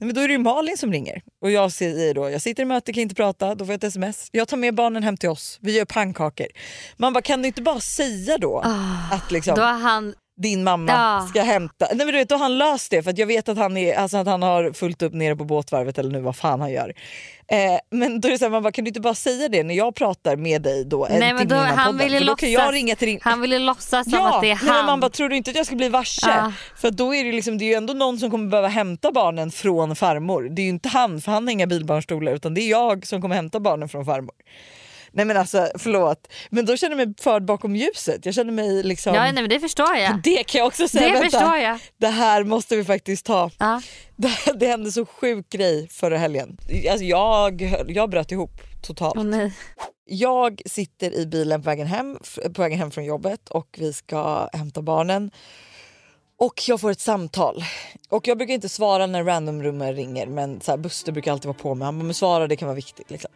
Nej, 0.00 0.06
men 0.06 0.14
då 0.14 0.20
är 0.20 0.28
det 0.28 0.32
ju 0.32 0.38
Malin 0.38 0.78
som 0.78 0.92
ringer. 0.92 1.22
Och 1.42 1.50
jag 1.50 1.72
säger 1.72 2.14
då, 2.14 2.30
jag 2.30 2.42
sitter 2.42 2.62
i 2.62 2.66
möte, 2.66 2.92
kan 2.92 3.02
inte 3.02 3.14
prata, 3.14 3.54
då 3.54 3.64
får 3.64 3.72
jag 3.72 3.76
ett 3.76 3.84
sms. 3.84 4.28
Jag 4.32 4.48
tar 4.48 4.56
med 4.56 4.74
barnen 4.74 5.02
hem 5.02 5.16
till 5.16 5.28
oss, 5.28 5.58
vi 5.60 5.76
gör 5.76 5.84
pannkakor. 5.84 6.46
Man 6.96 7.12
bara 7.12 7.22
kan 7.22 7.42
du 7.42 7.48
inte 7.48 7.62
bara 7.62 7.80
säga 7.80 8.38
då 8.38 8.58
att 9.12 9.30
liksom, 9.30 9.54
Då 9.54 9.62
har 9.62 9.78
han 9.78 10.14
din 10.38 10.64
mamma 10.64 10.92
Ja. 10.92 11.26
ska 11.30 11.42
hämta. 11.42 11.86
Nej 11.86 11.96
men 11.96 12.06
du 12.06 12.12
vet 12.12 12.28
då 12.28 12.34
har 12.34 12.42
han 12.42 12.58
löst 12.58 12.90
det 12.90 13.02
för 13.02 13.14
jag 13.16 13.26
vet 13.26 13.48
att 13.48 13.58
han, 13.58 13.76
är, 13.76 13.94
alltså 13.94 14.16
att 14.16 14.26
han 14.26 14.42
har 14.42 14.72
fullt 14.72 15.02
upp 15.02 15.12
nere 15.14 15.36
på 15.36 15.44
båtvarvet 15.44 15.98
eller 15.98 16.10
nu 16.10 16.20
vad 16.20 16.36
fan 16.36 16.60
han 16.60 16.72
gör. 16.72 16.92
Eh, 17.50 17.78
men 17.90 18.20
då 18.20 18.28
är 18.28 18.32
det 18.32 18.38
så 18.38 18.44
här, 18.44 18.50
man 18.50 18.62
bara, 18.62 18.72
kan 18.72 18.84
du 18.84 18.88
inte 18.88 19.00
bara 19.00 19.14
säga 19.14 19.48
det 19.48 19.62
när 19.62 19.74
jag 19.74 19.94
pratar 19.94 20.36
med 20.36 20.62
dig 20.62 20.84
då? 20.84 21.06
eh, 21.06 21.10
Nej, 21.18 21.28
till 21.28 21.34
men 21.36 21.48
då, 21.48 21.54
han 21.56 21.76
podden? 21.86 21.98
vill 21.98 22.12
ju 22.12 22.18
För 22.18 22.26
då 22.26 22.36
kan 22.36 22.48
låtsas, 22.52 22.64
jag 22.66 22.74
ringa 22.74 22.96
till 22.96 23.08
din... 23.08 23.18
han 23.22 23.40
vill 23.40 23.52
ju 23.52 23.58
låtsas 23.58 24.04
som 24.10 24.12
Ja, 24.18 24.34
att 24.36 24.42
det 24.42 24.50
är 24.50 24.54
nej, 24.54 24.64
men 24.64 24.74
han. 24.74 24.86
man 24.86 25.00
bara 25.00 25.10
tror 25.10 25.28
du 25.28 25.36
inte 25.36 25.50
att 25.50 25.56
jag 25.56 25.66
ska 25.66 25.76
bli 25.76 25.88
varse? 25.88 26.30
Ja. 26.30 26.52
För 26.76 26.90
då 26.90 27.14
är 27.14 27.24
det, 27.24 27.32
liksom, 27.32 27.58
det 27.58 27.64
är 27.64 27.68
ju 27.68 27.74
ändå 27.74 27.92
någon 27.94 28.18
som 28.18 28.30
kommer 28.30 28.46
behöva 28.50 28.68
hämta 28.68 29.12
barnen 29.12 29.50
från 29.50 29.96
farmor. 29.96 30.48
Det 30.50 30.62
är 30.62 30.64
ju 30.64 30.70
inte 30.70 30.88
han 30.88 31.20
för 31.20 31.32
han 31.32 31.46
har 31.46 31.52
inga 31.52 31.66
bilbarnstolar 31.66 32.32
utan 32.32 32.54
det 32.54 32.60
är 32.60 32.70
jag 32.70 33.06
som 33.06 33.22
kommer 33.22 33.34
hämta 33.36 33.60
barnen 33.60 33.88
från 33.88 34.04
farmor. 34.04 34.34
Nej 35.12 35.24
men 35.24 35.36
alltså 35.36 35.68
förlåt 35.78 36.28
men 36.50 36.66
då 36.66 36.76
känner 36.76 36.96
jag 36.96 37.08
mig 37.08 37.14
förd 37.20 37.44
bakom 37.44 37.76
ljuset. 37.76 38.26
Jag 38.26 38.34
känner 38.34 38.52
mig 38.52 38.82
liksom... 38.82 39.14
Ja, 39.14 39.22
nej, 39.22 39.32
men 39.32 39.48
det 39.48 39.60
förstår 39.60 39.96
jag. 39.96 40.22
Det 40.22 40.44
kan 40.44 40.58
jag 40.58 40.66
också 40.66 40.88
säga. 40.88 41.06
Det 41.06 41.20
vänta, 41.20 41.38
förstår 41.38 41.56
jag. 41.56 41.78
Det 41.96 42.08
här 42.08 42.44
måste 42.44 42.76
vi 42.76 42.84
faktiskt 42.84 43.26
ta. 43.26 43.50
Ja. 43.58 43.82
Det, 44.16 44.58
det 44.60 44.66
hände 44.66 44.92
så 44.92 45.06
sjuk 45.06 45.50
grej 45.50 45.88
förra 45.88 46.18
helgen. 46.18 46.58
Alltså 46.90 47.04
jag, 47.04 47.74
jag 47.88 48.10
bröt 48.10 48.32
ihop 48.32 48.50
totalt. 48.82 49.16
Åh, 49.16 49.24
nej. 49.24 49.52
Jag 50.04 50.62
sitter 50.66 51.14
i 51.14 51.26
bilen 51.26 51.62
på 51.62 51.66
vägen, 51.66 51.86
hem, 51.86 52.18
på 52.54 52.62
vägen 52.62 52.78
hem 52.78 52.90
från 52.90 53.04
jobbet 53.04 53.48
och 53.48 53.76
vi 53.78 53.92
ska 53.92 54.48
hämta 54.52 54.82
barnen. 54.82 55.30
Och 56.40 56.68
jag 56.68 56.80
får 56.80 56.90
ett 56.90 57.00
samtal. 57.00 57.64
Och 58.08 58.28
jag 58.28 58.38
brukar 58.38 58.54
inte 58.54 58.68
svara 58.68 59.06
när 59.06 59.24
randomrummet 59.24 59.96
ringer 59.96 60.26
men 60.26 60.60
så 60.60 60.72
här, 60.72 60.78
Buster 60.78 61.12
brukar 61.12 61.32
alltid 61.32 61.46
vara 61.46 61.58
på 61.58 61.74
mig. 61.74 61.84
Han 61.86 61.98
bara, 61.98 62.04
men 62.04 62.14
svara 62.14 62.46
det 62.46 62.56
kan 62.56 62.68
vara 62.68 62.76
viktigt. 62.76 63.10
Liksom. 63.10 63.30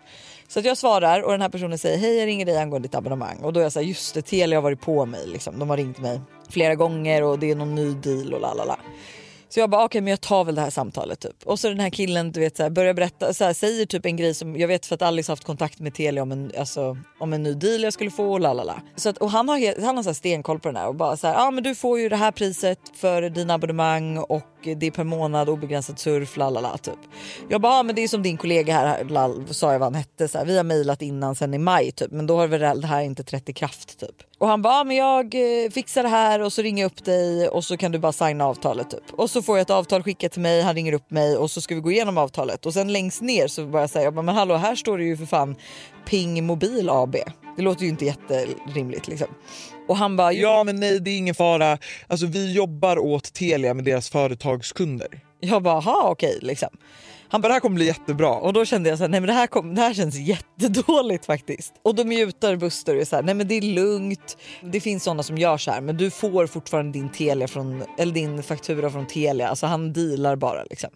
Så 0.49 0.59
att 0.59 0.65
jag 0.65 0.79
svarar 0.79 1.23
och 1.23 1.33
den 1.33 1.41
här 1.41 1.49
personen 1.49 1.79
säger 1.79 1.99
hej 1.99 2.19
jag 2.19 2.27
ringer 2.27 2.47
dig 2.47 2.59
angående 2.59 2.89
ditt 2.89 2.95
abonnemang. 2.95 3.39
Och 3.43 3.53
då 3.53 3.61
är 3.61 3.65
jag 3.65 3.73
så 3.73 3.79
här, 3.79 3.87
just 3.87 4.15
det 4.15 4.23
Telia 4.23 4.59
har 4.59 4.63
varit 4.63 4.81
på 4.81 5.07
mig. 5.07 5.27
Liksom. 5.27 5.59
De 5.59 5.71
har 5.71 5.77
ringt 5.77 5.99
mig 5.99 6.21
flera 6.51 6.75
gånger 6.75 7.23
och 7.23 7.39
det 7.39 7.51
är 7.51 7.55
någon 7.55 7.75
ny 7.75 7.95
deal 7.95 8.35
och 8.35 8.41
la 8.41 8.55
la 8.55 8.65
la. 8.65 8.79
Så 9.55 9.61
jag 9.61 9.71
bara 9.71 9.85
okej 9.85 10.01
men 10.01 10.11
jag 10.11 10.21
tar 10.21 10.45
väl 10.45 10.55
det 10.55 10.61
här 10.61 10.71
samtalet 10.71 11.21
typ. 11.21 11.37
Och 11.45 11.59
så 11.59 11.69
den 11.69 11.81
här 11.81 11.91
killen 11.91 12.33
du 12.33 12.41
vet 12.41 12.57
så 12.57 12.63
här, 12.63 12.71
börjar 12.71 12.95
berätta, 12.95 13.35
så 13.35 13.45
här, 13.45 13.53
säger 13.53 13.87
typ 13.87 14.07
en 14.07 14.17
grej 14.17 14.35
som 14.35 14.57
jag 14.57 14.69
vet 14.69 14.87
för 14.87 14.95
att 14.95 15.03
Alice 15.03 15.31
har 15.31 15.33
haft 15.33 15.45
kontakt 15.45 15.81
med 15.81 15.95
Telia 15.95 16.23
om 16.23 16.33
en, 16.33 16.53
alltså, 16.59 16.97
om 17.19 17.33
en 17.33 17.43
ny 17.43 17.55
deal 17.55 17.83
jag 17.83 17.93
skulle 17.93 18.11
få 18.11 18.33
och 18.33 18.41
lalala. 18.41 18.83
Så 18.97 19.09
att, 19.09 19.19
och 19.19 19.31
han 19.31 19.49
har, 19.49 19.85
han 19.85 19.97
har 19.97 20.03
så 20.03 20.09
här 20.09 20.15
stenkoll 20.15 20.61
på 20.61 20.69
den 20.69 20.77
här 20.77 20.89
och 20.89 20.95
bara 20.95 21.17
så 21.17 21.27
här, 21.27 21.35
ja 21.35 21.47
ah, 21.47 21.51
men 21.51 21.65
du 21.65 21.75
får 21.75 22.01
ju 22.01 22.09
det 22.09 22.17
här 22.17 22.31
priset 22.31 22.79
för 22.95 23.23
dina 23.23 23.55
abonnemang 23.55 24.19
och 24.19 24.52
det 24.65 24.87
är 24.87 24.91
per 24.91 25.05
månad 25.05 25.49
obegränsat 25.49 25.99
surf 25.99 26.37
lalala 26.37 26.79
typ. 26.79 26.99
Jag 27.49 27.61
bara 27.61 27.73
ah, 27.73 27.83
men 27.83 27.95
det 27.95 28.03
är 28.03 28.09
som 28.09 28.23
din 28.23 28.37
kollega 28.37 28.75
här 28.75 29.05
lall, 29.05 29.55
sa 29.55 29.73
jag 29.73 29.79
vad 29.79 29.87
han 29.87 29.95
hette 29.95 30.29
så 30.29 30.39
här, 30.39 30.45
vi 30.45 30.57
har 30.57 30.65
mejlat 30.65 31.03
innan 31.03 31.35
sen 31.35 31.55
i 31.55 31.59
maj 31.59 31.93
typ 31.93 32.11
men 32.11 32.27
då 32.27 32.37
har 32.37 32.47
väl 32.47 32.81
det 32.81 32.87
här 32.87 33.03
inte 33.03 33.25
trätt 33.25 33.49
i 33.49 33.53
kraft 33.53 34.01
typ. 34.01 34.17
Och 34.39 34.49
han 34.49 34.63
bara 34.63 34.75
ah, 34.75 34.85
men 34.85 34.97
jag 34.97 35.35
eh, 35.35 35.71
fixar 35.71 36.03
det 36.03 36.09
här 36.09 36.41
och 36.41 36.53
så 36.53 36.63
ringer 36.63 36.83
jag 36.83 36.93
upp 36.93 37.05
dig 37.05 37.49
och 37.49 37.65
så 37.65 37.77
kan 37.77 37.93
du 37.93 37.99
bara 37.99 38.13
signa 38.13 38.47
avtalet 38.47 38.91
typ. 38.91 39.13
Och 39.13 39.31
så 39.31 39.43
får 39.43 39.57
jag 39.57 39.63
ett 39.63 39.71
avtal 39.71 40.03
skickat 40.03 40.33
till 40.33 40.43
mig, 40.43 40.63
han 40.63 40.75
ringer 40.75 40.93
upp 40.93 41.11
mig 41.11 41.37
och 41.37 41.51
så 41.51 41.61
ska 41.61 41.75
vi 41.75 41.81
gå 41.81 41.93
igenom 41.93 42.19
avtalet 42.19 42.67
och 42.67 42.73
sen 42.73 42.93
längst 42.93 43.21
ner 43.21 43.49
så 43.49 43.67
bara 43.67 43.89
säga 43.89 44.05
jag 44.05 44.15
bara, 44.15 44.23
men 44.23 44.35
hallå 44.35 44.57
här 44.57 44.75
står 44.75 44.99
det 44.99 45.05
ju 45.05 45.17
för 45.17 45.27
fan 45.27 45.57
Ping 46.07 46.47
Mobil 46.47 46.91
AB. 46.91 47.17
Det 47.57 47.63
låter 47.63 47.83
ju 47.83 47.89
inte 47.89 48.05
jätterimligt 48.05 49.09
liksom. 49.09 49.29
Och 49.89 49.97
han 49.97 50.17
bara 50.17 50.33
Ja 50.33 50.65
men 50.65 50.81
nej 50.81 51.01
det 51.01 51.11
är 51.11 51.19
ingen 51.19 51.35
fara. 51.35 51.79
Alltså 52.07 52.27
vi 52.27 52.53
jobbar 52.53 52.99
åt 52.99 53.33
Telia 53.33 53.75
med 53.75 53.85
deras 53.85 54.11
företag 54.11 54.52
företagskunder. 54.53 55.21
Jag 55.41 55.63
bara, 55.63 55.75
aha 55.75 56.09
okej 56.11 56.39
liksom. 56.43 56.69
Han 57.29 57.41
bara 57.41 57.49
det 57.49 57.55
här 57.55 57.61
kommer 57.61 57.75
bli 57.75 57.87
jättebra. 57.87 58.31
Och 58.31 58.53
då 58.53 58.65
kände 58.65 58.89
jag 58.89 58.99
så 58.99 59.05
här, 59.05 59.09
nej 59.09 59.21
men 59.21 59.27
det 59.27 59.33
här, 59.33 59.47
kom, 59.47 59.75
det 59.75 59.81
här 59.81 59.95
känns 59.95 60.17
jättedåligt 60.17 61.27
faktiskt. 61.27 61.75
Och 61.83 61.95
då 61.95 62.05
mutar 62.05 62.57
Buster 62.57 62.95
och 62.95 63.01
är 63.01 63.05
så 63.05 63.17
här, 63.17 63.23
nej 63.23 63.35
men 63.35 63.49
det 63.49 63.55
är 63.55 63.63
lugnt. 63.63 64.37
Det 64.63 64.81
finns 64.81 65.05
sådana 65.05 65.23
som 65.23 65.39
gör 65.39 65.59
så 65.59 65.71
här 65.71 65.81
men 65.81 65.97
du 65.97 66.11
får 66.11 66.47
fortfarande 66.47 66.99
din, 66.99 67.09
Telia 67.09 67.49
från, 67.49 67.83
eller 67.99 68.13
din 68.13 68.43
faktura 68.43 68.91
från 68.91 69.07
Telia. 69.07 69.49
Alltså 69.49 69.67
han 69.67 69.93
dealar 69.93 70.37
bara 70.37 70.65
liksom. 70.65 70.91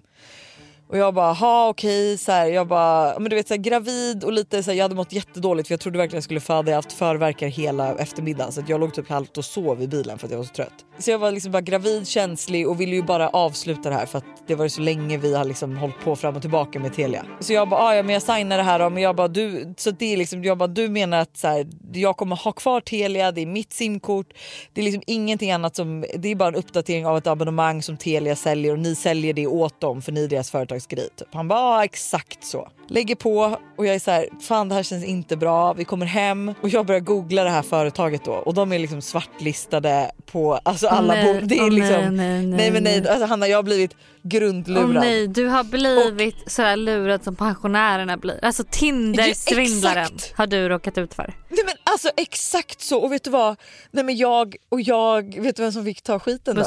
Och 0.88 0.98
jag 0.98 1.14
bara, 1.14 1.32
ha 1.32 1.68
okej, 1.68 2.18
så 2.18 2.32
här, 2.32 2.46
jag 2.46 2.68
bara, 2.68 3.18
men 3.18 3.30
du 3.30 3.36
vet 3.36 3.48
så 3.48 3.54
här, 3.54 3.62
gravid 3.62 4.24
och 4.24 4.32
lite 4.32 4.62
så 4.62 4.70
här, 4.70 4.78
jag 4.78 4.84
hade 4.84 4.94
mått 4.94 5.12
jättedåligt 5.12 5.68
för 5.68 5.72
jag 5.72 5.80
trodde 5.80 5.98
verkligen 5.98 6.16
jag 6.16 6.24
skulle 6.24 6.40
föda, 6.40 6.70
jag 6.70 6.76
har 6.76 6.82
haft 6.82 6.92
förverkar 6.92 7.46
hela 7.46 7.94
eftermiddagen 7.94 8.52
så 8.52 8.60
att 8.60 8.68
jag 8.68 8.80
låg 8.80 8.94
typ 8.94 9.08
halvt 9.08 9.38
och 9.38 9.44
sov 9.44 9.82
i 9.82 9.88
bilen 9.88 10.18
för 10.18 10.26
att 10.26 10.30
jag 10.30 10.38
var 10.38 10.44
så 10.44 10.54
trött. 10.54 10.85
Så 10.98 11.10
jag 11.10 11.18
var 11.18 11.32
liksom 11.32 11.52
bara 11.52 11.60
gravid, 11.60 12.08
känslig 12.08 12.68
och 12.68 12.80
ville 12.80 12.96
ju 12.96 13.02
bara 13.02 13.28
avsluta 13.28 13.88
det 13.88 13.94
här 13.94 14.06
för 14.06 14.18
att 14.18 14.24
det 14.46 14.54
var 14.54 14.64
ju 14.64 14.68
så 14.70 14.80
länge 14.80 15.16
vi 15.16 15.34
har 15.34 15.44
liksom 15.44 15.76
hållit 15.76 16.00
på 16.04 16.16
fram 16.16 16.36
och 16.36 16.40
tillbaka 16.42 16.78
med 16.80 16.94
Telia. 16.94 17.24
Så 17.40 17.52
jag 17.52 17.68
bara, 17.68 17.80
"Ah, 17.80 17.94
ja 17.94 18.02
men 18.02 18.12
jag 18.12 18.22
signar 18.22 18.56
det 18.56 18.62
här 18.62 18.78
då, 18.78 18.90
men 18.90 19.02
jag 19.02 19.16
bara, 19.16 19.28
du, 19.28 19.74
så 19.76 19.90
det 19.90 20.12
är 20.12 20.16
liksom, 20.16 20.44
jag 20.44 20.58
bara, 20.58 20.66
du 20.66 20.88
menar 20.88 21.18
att 21.18 21.36
så 21.36 21.48
här, 21.48 21.66
jag 21.92 22.16
kommer 22.16 22.36
ha 22.36 22.52
kvar 22.52 22.80
Telia, 22.80 23.32
det 23.32 23.40
är 23.40 23.46
mitt 23.46 23.72
simkort, 23.72 24.26
det 24.72 24.80
är 24.80 24.84
liksom 24.84 25.02
ingenting 25.06 25.50
annat 25.52 25.76
som, 25.76 26.04
det 26.14 26.28
är 26.28 26.34
bara 26.34 26.48
en 26.48 26.54
uppdatering 26.54 27.06
av 27.06 27.16
ett 27.18 27.26
abonnemang 27.26 27.82
som 27.82 27.96
Telia 27.96 28.36
säljer 28.36 28.72
och 28.72 28.78
ni 28.78 28.94
säljer 28.94 29.32
det 29.32 29.46
åt 29.46 29.80
dem 29.80 30.02
för 30.02 30.12
ni 30.12 30.24
är 30.24 30.28
deras 30.28 30.50
företagsgrej. 30.50 31.08
Typ. 31.16 31.28
Han 31.34 31.48
bara, 31.48 31.58
ja 31.60 31.84
exakt 31.84 32.44
så. 32.44 32.68
Lägger 32.88 33.14
på 33.14 33.56
och 33.78 33.86
jag 33.86 33.94
är 33.94 33.98
så 33.98 34.10
här, 34.10 34.28
fan 34.40 34.68
det 34.68 34.74
här 34.74 34.82
känns 34.82 35.04
inte 35.04 35.36
bra. 35.36 35.72
Vi 35.72 35.84
kommer 35.84 36.06
hem 36.06 36.54
och 36.62 36.68
jag 36.68 36.86
börjar 36.86 37.00
googla 37.00 37.44
det 37.44 37.50
här 37.50 37.62
företaget 37.62 38.24
då 38.24 38.32
och 38.32 38.54
de 38.54 38.72
är 38.72 38.78
liksom 38.78 39.02
svartlistade 39.02 40.10
på 40.32 40.54
alltså 40.62 40.85
alla 40.88 41.14
nej, 41.14 41.40
bo- 41.40 41.46
Det 41.46 41.58
är 41.58 41.62
åh, 41.62 41.70
liksom, 41.70 41.92
nej, 41.92 42.10
nej, 42.10 42.46
nej, 42.46 42.56
nej 42.56 42.70
men 42.70 42.84
nej, 42.84 43.08
alltså 43.08 43.26
Hanna 43.26 43.48
jag 43.48 43.58
har 43.58 43.62
blivit 43.62 43.94
grundlurad. 44.22 44.90
nej, 44.94 45.28
du 45.28 45.46
har 45.46 45.64
blivit 45.64 46.36
sådär 46.52 46.76
lurad 46.76 47.24
som 47.24 47.36
pensionärerna 47.36 48.16
blir. 48.16 48.38
Alltså 48.44 48.64
Tinder-svindlaren 48.70 50.18
har 50.34 50.46
du 50.46 50.68
råkat 50.68 50.98
ut 50.98 51.14
för. 51.14 51.34
Nej 51.48 51.64
men 51.66 51.74
alltså 51.84 52.10
exakt 52.16 52.80
så 52.80 52.98
och 52.98 53.12
vet 53.12 53.24
du 53.24 53.30
vad? 53.30 53.56
Nej 53.90 54.04
men 54.04 54.16
jag 54.16 54.56
och 54.68 54.80
jag, 54.80 55.40
vet 55.42 55.56
du 55.56 55.62
vem 55.62 55.72
som 55.72 55.84
fick 55.84 56.02
ta 56.02 56.18
skiten 56.18 56.56
då? 56.56 56.64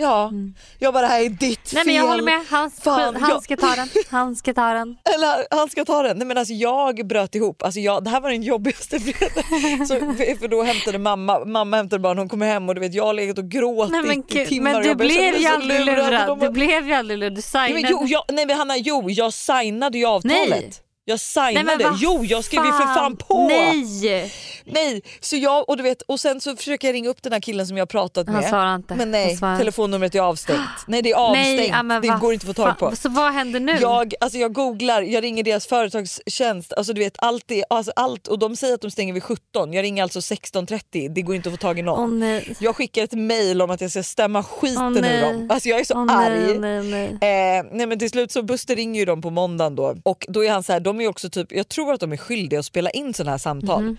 Ja, 0.00 0.30
jag 0.78 0.94
bara 0.94 1.00
det 1.00 1.08
här 1.08 1.20
är 1.20 1.28
ditt 1.28 1.40
Nej 1.40 1.84
fel. 1.84 1.86
men 1.86 1.94
jag 1.94 2.06
håller 2.06 2.22
med, 2.22 2.40
han, 2.48 2.70
Fan, 2.70 3.16
han 3.16 3.30
jag- 3.30 3.42
ska 3.42 3.56
ta 3.56 3.74
den. 3.76 3.88
Han 4.10 4.36
ska 4.36 4.54
ta 4.54 4.72
den. 4.72 4.96
Eller 5.14 5.56
han 5.56 5.70
ska 5.70 5.84
ta 5.84 6.02
den. 6.02 6.18
Nej, 6.18 6.26
men 6.26 6.38
alltså, 6.38 6.54
jag 6.54 7.06
bröt 7.06 7.34
ihop. 7.34 7.62
Alltså, 7.62 7.80
jag, 7.80 8.04
det 8.04 8.10
här 8.10 8.20
var 8.20 8.30
den 8.30 8.42
jobbigaste 8.42 9.00
fredagen. 9.00 9.86
Så, 9.86 9.94
för, 9.94 10.38
för 10.38 10.48
då 10.48 10.62
hämtade 10.62 10.98
mamma, 10.98 11.44
mamma 11.44 11.76
hämtade 11.76 12.00
barn, 12.00 12.18
hon 12.18 12.28
kom 12.28 12.40
hem 12.42 12.68
och 12.68 12.74
du 12.74 12.80
vet, 12.80 12.94
jag 12.94 13.04
har 13.06 13.14
legat 13.14 13.38
och 13.38 13.48
gråtit 13.48 13.92
Nej, 13.92 14.02
men, 14.02 14.42
i 14.42 14.46
timmar. 14.46 14.72
men 14.72 14.82
du 14.82 14.94
blev 14.94 15.36
ju 15.36 15.46
aldrig 15.46 15.80
lurad. 15.84 16.26
De 16.26 16.38
Du 16.38 16.50
blev 16.50 16.86
ju 16.88 16.92
aldrig 16.94 17.18
lurad. 17.18 17.34
Du 17.34 17.42
Nej, 17.54 17.72
men, 17.72 17.82
signade. 17.82 17.88
jo, 18.00 18.06
jag, 18.06 18.24
nej 18.32 18.46
men 18.46 18.56
Hanna, 18.58 18.76
jo 18.76 19.10
jag 19.10 19.32
signade 19.32 19.98
ju 19.98 20.04
avtalet. 20.06 20.48
Nej. 20.50 20.70
Jag 21.04 21.18
Nej, 21.36 21.54
signade. 21.56 21.84
vad 21.84 21.96
jo 21.98 22.24
jag 22.24 22.44
skrev 22.44 22.64
ju 22.64 22.72
för 22.72 22.94
fan 22.94 23.16
på. 23.16 23.48
Nej! 23.48 24.32
Nej, 24.72 25.02
så 25.20 25.36
jag 25.36 25.68
och 25.68 25.76
du 25.76 25.82
vet 25.82 26.02
och 26.02 26.20
sen 26.20 26.40
så 26.40 26.56
försöker 26.56 26.88
jag 26.88 26.94
ringa 26.94 27.08
upp 27.10 27.22
den 27.22 27.32
här 27.32 27.40
killen 27.40 27.66
som 27.66 27.76
jag 27.76 27.82
har 27.82 27.86
pratat 27.86 28.26
Han 28.26 28.36
med. 28.36 28.48
svarar 28.48 28.74
inte. 28.74 28.94
Men 28.94 29.00
Han 29.00 29.10
nej, 29.10 29.36
svarar. 29.36 29.58
telefonnumret 29.58 30.14
är 30.14 30.20
avstängt. 30.20 30.60
Nej 30.86 31.02
det 31.02 31.10
är 31.10 31.14
avstängt. 31.16 31.84
Nej, 31.84 32.00
det 32.00 32.18
går 32.20 32.32
inte 32.32 32.50
att 32.50 32.56
få 32.56 32.62
tag 32.62 32.78
på. 32.78 32.96
Så 32.96 33.08
vad 33.08 33.32
händer 33.32 33.60
nu? 33.60 33.76
Jag, 33.80 34.14
alltså 34.20 34.38
jag 34.38 34.52
googlar, 34.52 35.02
jag 35.02 35.22
ringer 35.24 35.42
deras 35.42 35.66
företagstjänst, 35.66 36.72
alltså 36.72 36.92
du 36.92 37.00
vet 37.00 37.14
allt, 37.18 37.50
är, 37.50 37.64
alltså 37.70 37.92
allt 37.96 38.28
och 38.28 38.38
de 38.38 38.56
säger 38.56 38.74
att 38.74 38.80
de 38.80 38.90
stänger 38.90 39.12
vid 39.12 39.22
17, 39.22 39.72
jag 39.72 39.82
ringer 39.82 40.02
alltså 40.02 40.18
16.30, 40.20 41.08
det 41.14 41.22
går 41.22 41.34
inte 41.34 41.48
att 41.48 41.52
få 41.54 41.58
tag 41.58 41.78
i 41.78 41.82
någon. 41.82 42.12
Åh 42.12 42.18
nej. 42.18 42.56
Jag 42.60 42.76
skickar 42.76 43.04
ett 43.04 43.12
mail 43.12 43.62
om 43.62 43.70
att 43.70 43.80
jag 43.80 43.90
ska 43.90 44.02
stämma 44.02 44.42
skiten 44.42 44.82
Åh, 44.82 44.96
ur 44.96 45.00
nej. 45.00 45.20
dem. 45.20 45.48
Alltså 45.50 45.68
jag 45.68 45.80
är 45.80 45.84
så 45.84 46.04
nej, 46.04 46.16
arg. 46.16 46.58
nej, 46.58 46.82
nej. 46.82 47.58
Eh, 47.58 47.64
nej 47.72 47.86
men 47.86 47.98
till 47.98 48.10
slut 48.10 48.32
så 48.32 48.42
Buster 48.42 48.76
ringer 48.76 49.00
ju 49.00 49.04
dem 49.04 49.22
på 49.22 49.30
måndagen 49.30 49.76
då 49.76 49.96
och 50.02 50.26
då 50.28 50.44
är 50.44 50.50
han 50.50 50.62
så 50.62 50.72
här, 50.72 50.80
de 50.80 51.00
är 51.00 51.08
också 51.08 51.30
typ, 51.30 51.52
jag 51.52 51.68
tror 51.68 51.92
att 51.92 52.00
de 52.00 52.12
är 52.12 52.16
skyldiga 52.16 52.60
att 52.60 52.66
spela 52.66 52.90
in 52.90 53.14
sådana 53.14 53.30
här 53.30 53.38
samtal. 53.38 53.82
Mhm. 53.82 53.96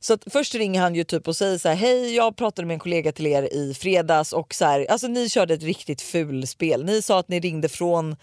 Så 0.00 0.14
att 0.14 0.24
först 0.32 0.54
ringer 0.54 0.80
han 0.80 0.94
ju 0.94 1.04
typ 1.04 1.28
och 1.28 1.36
säger 1.36 1.58
så 1.58 1.68
här: 1.68 1.76
hej 1.76 2.14
jag 2.14 2.36
pratade 2.36 2.66
med 2.66 2.74
en 2.74 2.80
kollega 2.80 3.12
till 3.12 3.26
er 3.26 3.42
i 3.54 3.74
fredags 3.74 4.32
och 4.32 4.54
så 4.54 4.64
här, 4.64 4.86
alltså 4.90 5.06
ni 5.06 5.28
körde 5.28 5.54
ett 5.54 5.62
riktigt 5.62 6.02
fulspel. 6.02 6.84
Ni 6.84 7.02
sa 7.02 7.18
att 7.18 7.28
ni 7.28 7.40
ringde 7.40 7.68
från 7.68 8.16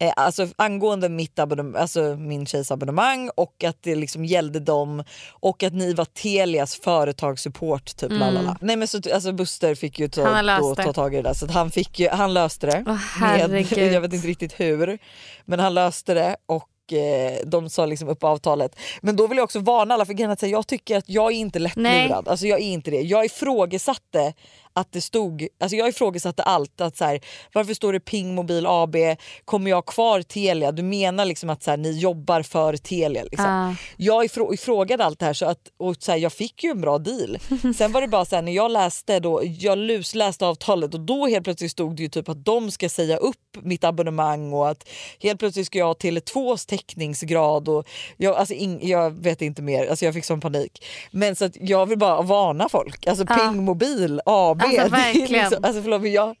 Eh, 0.00 0.12
alltså 0.16 0.46
angående 0.56 1.08
mitt 1.08 1.38
abonnemang, 1.38 1.80
alltså 1.82 2.00
min 2.00 2.46
tjejs 2.46 2.70
abonnemang 2.70 3.30
och 3.34 3.64
att 3.64 3.82
det 3.82 3.94
liksom 3.94 4.24
gällde 4.24 4.60
dem 4.60 5.04
och 5.30 5.62
att 5.62 5.72
ni 5.72 5.94
var 5.94 6.04
Telias 6.04 6.80
företagssupport 6.80 7.96
typ 7.96 8.10
Mm. 8.10 8.20
lalala. 8.20 8.56
Nej 8.60 8.76
men 8.76 8.88
så 8.88 9.00
alltså 9.14 9.32
Buster 9.32 9.74
fick 9.74 9.98
ju 9.98 10.08
ta, 10.08 10.42
då, 10.60 10.74
ta 10.74 10.92
tag 10.92 11.14
i 11.14 11.16
det 11.16 11.22
där 11.22 11.34
så 11.34 11.46
han 11.46 11.70
fick 11.70 12.00
ju, 12.00 12.08
han 12.08 12.34
löste 12.34 12.66
det. 12.66 12.84
Åh, 12.86 12.94
herregud. 12.94 13.92
jag 13.92 14.00
vet 14.00 14.12
inte 14.12 14.28
riktigt 14.28 14.60
hur 14.60 14.98
men 15.44 15.60
han 15.60 15.74
löste 15.74 16.14
det 16.14 16.36
och 16.46 16.68
eh, 16.92 17.46
de 17.46 17.70
sa 17.70 17.86
liksom 17.86 18.08
upp 18.08 18.24
avtalet. 18.24 18.76
Men 19.00 19.16
då 19.16 19.26
vill 19.26 19.38
jag 19.38 19.44
också 19.44 19.60
varna 19.60 19.94
alla 19.94 20.04
för 20.06 20.12
att 20.32 20.42
jag 20.42 20.66
tycker 20.66 20.96
att 20.96 21.08
jag 21.08 21.32
är 21.32 21.36
inte 21.36 21.58
Nej. 21.58 21.68
lättlurad. 21.68 22.28
Alltså 22.28 22.46
jag 22.46 22.60
är 22.60 22.64
inte 22.64 22.90
det. 22.90 23.00
Jag 23.00 23.24
ifrågasatte 23.24 24.34
att 24.78 24.92
det 24.92 25.00
stod, 25.00 25.46
alltså 25.60 25.76
jag 25.76 25.88
ifrågasatte 25.88 26.42
allt. 26.42 26.80
Att 26.80 26.96
så 26.96 27.04
här, 27.04 27.20
varför 27.52 27.74
står 27.74 27.92
det 27.92 28.00
Ping 28.00 28.34
Mobil 28.34 28.66
AB? 28.66 28.96
Kommer 29.44 29.70
jag 29.70 29.86
kvar 29.86 30.22
Telia? 30.22 30.72
Du 30.72 30.82
menar 30.82 31.24
liksom 31.24 31.50
att 31.50 31.62
så 31.62 31.70
här, 31.70 31.76
ni 31.76 31.98
jobbar 31.98 32.42
för 32.42 32.76
Telia? 32.76 33.22
Liksom. 33.22 33.46
Ah. 33.46 33.74
Jag 33.96 34.24
ifrå, 34.24 34.54
ifrågade 34.54 35.04
allt 35.04 35.18
det 35.18 35.26
här 35.26 35.32
så 35.32 35.46
att 35.46 35.58
och 35.76 35.96
så 35.98 36.12
här, 36.12 36.18
jag 36.18 36.32
fick 36.32 36.64
ju 36.64 36.70
en 36.70 36.80
bra 36.80 36.98
deal. 36.98 37.38
Sen 37.76 37.92
var 37.92 38.00
det 38.00 38.08
bara 38.08 38.24
så 38.24 38.36
här, 38.36 38.42
när 38.42 38.52
jag 38.52 38.70
läste 38.70 39.20
då, 39.20 39.42
jag 39.44 39.78
lusläste 39.78 40.46
avtalet 40.46 40.94
och 40.94 41.00
då 41.00 41.26
helt 41.26 41.44
plötsligt 41.44 41.72
stod 41.72 41.96
det 41.96 42.02
ju 42.02 42.08
typ 42.08 42.28
att 42.28 42.44
de 42.44 42.70
ska 42.70 42.88
säga 42.88 43.16
upp 43.16 43.36
mitt 43.62 43.84
abonnemang 43.84 44.52
och 44.52 44.68
att 44.68 44.88
helt 45.20 45.38
plötsligt 45.40 45.66
ska 45.66 45.78
jag 45.78 45.86
ha 45.86 45.94
Tele2s 45.94 46.68
täckningsgrad 46.68 47.68
och 47.68 47.88
jag, 48.16 48.36
alltså 48.36 48.54
ing, 48.54 48.88
jag 48.88 49.10
vet 49.10 49.42
inte 49.42 49.62
mer, 49.62 49.86
alltså 49.86 50.04
jag 50.04 50.14
fick 50.14 50.24
sån 50.24 50.40
panik. 50.40 50.84
Men 51.10 51.36
så 51.36 51.44
att 51.44 51.56
jag 51.60 51.86
vill 51.86 51.98
bara 51.98 52.22
varna 52.22 52.68
folk, 52.68 53.06
alltså 53.06 53.24
Ja. 53.28 53.36
Ping 53.36 53.64
Mobil 53.64 54.20
AB. 54.24 54.62
Alltså, 54.68 54.88
Det 54.96 55.00
är 55.00 55.04
verkligen. 55.04 55.42
Liksom, 55.44 55.64
alltså, 55.64 55.82
förlåt, 55.82 56.02
men 56.02 56.12
jag, 56.12 56.36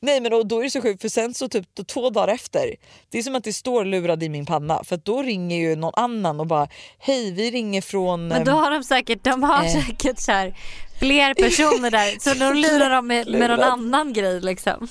nej 0.00 0.20
men 0.20 0.32
och 0.32 0.46
då 0.46 0.58
är 0.58 0.64
det 0.64 0.70
så 0.70 0.80
sjukt 0.82 1.02
för 1.02 1.08
sen 1.08 1.34
så 1.34 1.48
typ 1.48 1.66
då, 1.74 1.84
två 1.84 2.10
dagar 2.10 2.28
efter, 2.34 2.74
det 3.10 3.18
är 3.18 3.22
som 3.22 3.34
att 3.34 3.44
det 3.44 3.52
står 3.52 3.84
lurad 3.84 4.22
i 4.22 4.28
min 4.28 4.46
panna 4.46 4.84
för 4.84 4.96
då 4.96 5.22
ringer 5.22 5.56
ju 5.56 5.76
någon 5.76 5.92
annan 5.96 6.40
och 6.40 6.46
bara 6.46 6.68
hej 6.98 7.32
vi 7.32 7.50
ringer 7.50 7.80
från... 7.82 8.28
Men 8.28 8.44
då 8.44 8.50
ehm, 8.50 8.56
har 8.58 8.70
de 8.70 8.84
säkert, 8.84 9.24
de 9.24 9.42
har 9.42 9.64
Eh. 9.64 9.72
säkert 9.86 10.18
så 10.18 10.32
här, 10.32 10.54
fler 11.00 11.34
personer 11.34 11.90
där 11.90 12.18
så 12.20 12.34
de 12.44 12.54
lurar 12.54 12.90
dem 12.90 13.06
med, 13.06 13.28
med 13.30 13.50
någon 13.50 13.60
annan 13.60 14.12
grej 14.12 14.40
liksom. 14.40 14.88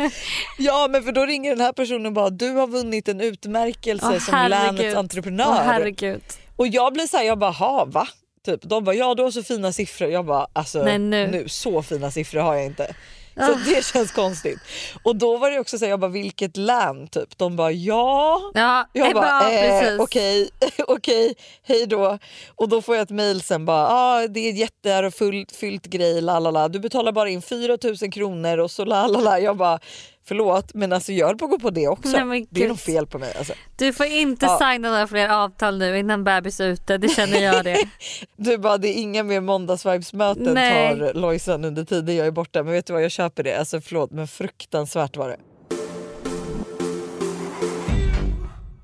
Ja 0.58 0.88
men 0.90 1.02
för 1.02 1.12
då 1.12 1.26
ringer 1.26 1.50
den 1.50 1.60
här 1.60 1.72
personen 1.72 2.06
och 2.06 2.12
bara 2.12 2.30
du 2.30 2.50
har 2.50 2.66
vunnit 2.66 3.08
en 3.08 3.20
utmärkelse 3.20 4.06
Åh, 4.14 4.18
som 4.18 4.34
herregud. 4.34 4.78
länets 4.78 4.96
entreprenör. 4.98 5.46
Åh, 5.48 5.62
herregud. 5.64 6.22
Och 6.56 6.66
jag 6.66 6.92
blir 6.92 7.06
så 7.06 7.16
här, 7.16 7.24
jag 7.24 7.38
bara 7.38 7.50
ha 7.50 7.84
va? 7.84 8.08
Typ, 8.44 8.62
de 8.62 8.84
bara 8.84 8.94
ja 8.94 9.14
du 9.14 9.22
har 9.22 9.30
så 9.30 9.42
fina 9.42 9.72
siffror. 9.72 10.10
Jag 10.10 10.26
bara 10.26 10.46
alltså 10.52 10.82
Nej, 10.82 10.98
nu. 10.98 11.44
så 11.48 11.82
fina 11.82 12.10
siffror 12.10 12.40
har 12.40 12.54
jag 12.54 12.64
inte. 12.64 12.94
Så 13.36 13.52
Ah. 13.52 13.58
det 13.66 13.84
känns 13.84 14.12
konstigt. 14.12 14.58
Och 15.02 15.16
då 15.16 15.36
var 15.36 15.50
det 15.50 15.58
också 15.58 15.78
så 15.78 15.84
här, 15.84 15.90
jag 15.90 16.00
bara 16.00 16.10
vilket 16.10 16.56
län 16.56 17.08
typ? 17.08 17.38
De 17.38 17.56
bara 17.56 17.72
ja. 17.72 18.40
Ja, 18.54 18.86
Jag 18.92 19.06
eh, 19.08 19.14
bara 19.14 19.50
eh, 19.52 20.00
okej, 20.00 20.50
okej, 20.88 21.34
hej 21.62 21.86
då. 21.86 22.18
Och 22.56 22.68
då 22.68 22.82
får 22.82 22.96
jag 22.96 23.02
ett 23.02 23.10
mail 23.10 23.42
sen 23.42 23.64
bara 23.64 23.88
ah, 23.88 24.26
det 24.28 24.40
är 24.48 24.52
jätte 24.52 25.10
fullt, 25.10 25.52
fyllt 25.52 25.86
grej 25.86 26.20
lalala. 26.20 26.68
Du 26.68 26.78
betalar 26.80 27.12
bara 27.12 27.28
in 27.30 27.42
4000 27.42 28.10
kronor 28.10 28.58
och 28.58 28.70
så 28.70 28.84
lalala. 28.84 29.40
Jag 29.40 29.56
bara 29.56 29.78
förlåt 30.28 30.74
men 30.74 30.92
alltså 30.92 31.12
jag 31.12 31.26
höll 31.26 31.36
på 31.36 31.44
att 31.44 31.50
gå 31.50 31.58
på 31.58 31.70
det 31.70 31.88
också. 31.88 32.24
Nej, 32.24 32.46
det 32.50 32.64
är 32.64 32.68
nog 32.68 32.80
fel 32.80 33.06
på 33.06 33.18
mig. 33.18 33.34
Alltså. 33.38 33.52
Du 33.76 33.92
får 33.92 34.06
inte 34.06 34.46
Ja. 34.46 34.58
signa 34.58 34.90
några 34.90 35.06
fler 35.06 35.28
avtal 35.28 35.78
nu 35.78 35.98
innan 35.98 36.24
bebis 36.24 36.60
är 36.60 36.68
ute, 36.68 36.98
det 36.98 37.08
känner 37.08 37.40
jag 37.40 37.64
det. 37.64 37.78
Du 38.36 38.58
bara 38.58 38.78
det 38.78 38.88
är 38.88 38.94
inga 39.02 39.22
mer 39.22 39.40
måndagsvibesmöten 39.40 40.54
Nej. 40.54 40.98
tar 40.98 41.14
Lojsan 41.14 41.64
under 41.64 41.84
tiden 41.84 42.16
jag 42.16 42.26
är 42.26 42.30
borta. 42.30 42.62
Men 42.62 42.72
vet 42.72 42.86
du 42.86 42.92
vad 42.92 43.02
jag 43.04 43.10
köper 43.10 43.42
det. 43.42 43.58
Alltså 43.58 43.80
förlåt 43.80 44.10
men 44.10 44.28
fruktansvärt 44.28 45.16
var 45.16 45.28
det. 45.28 45.36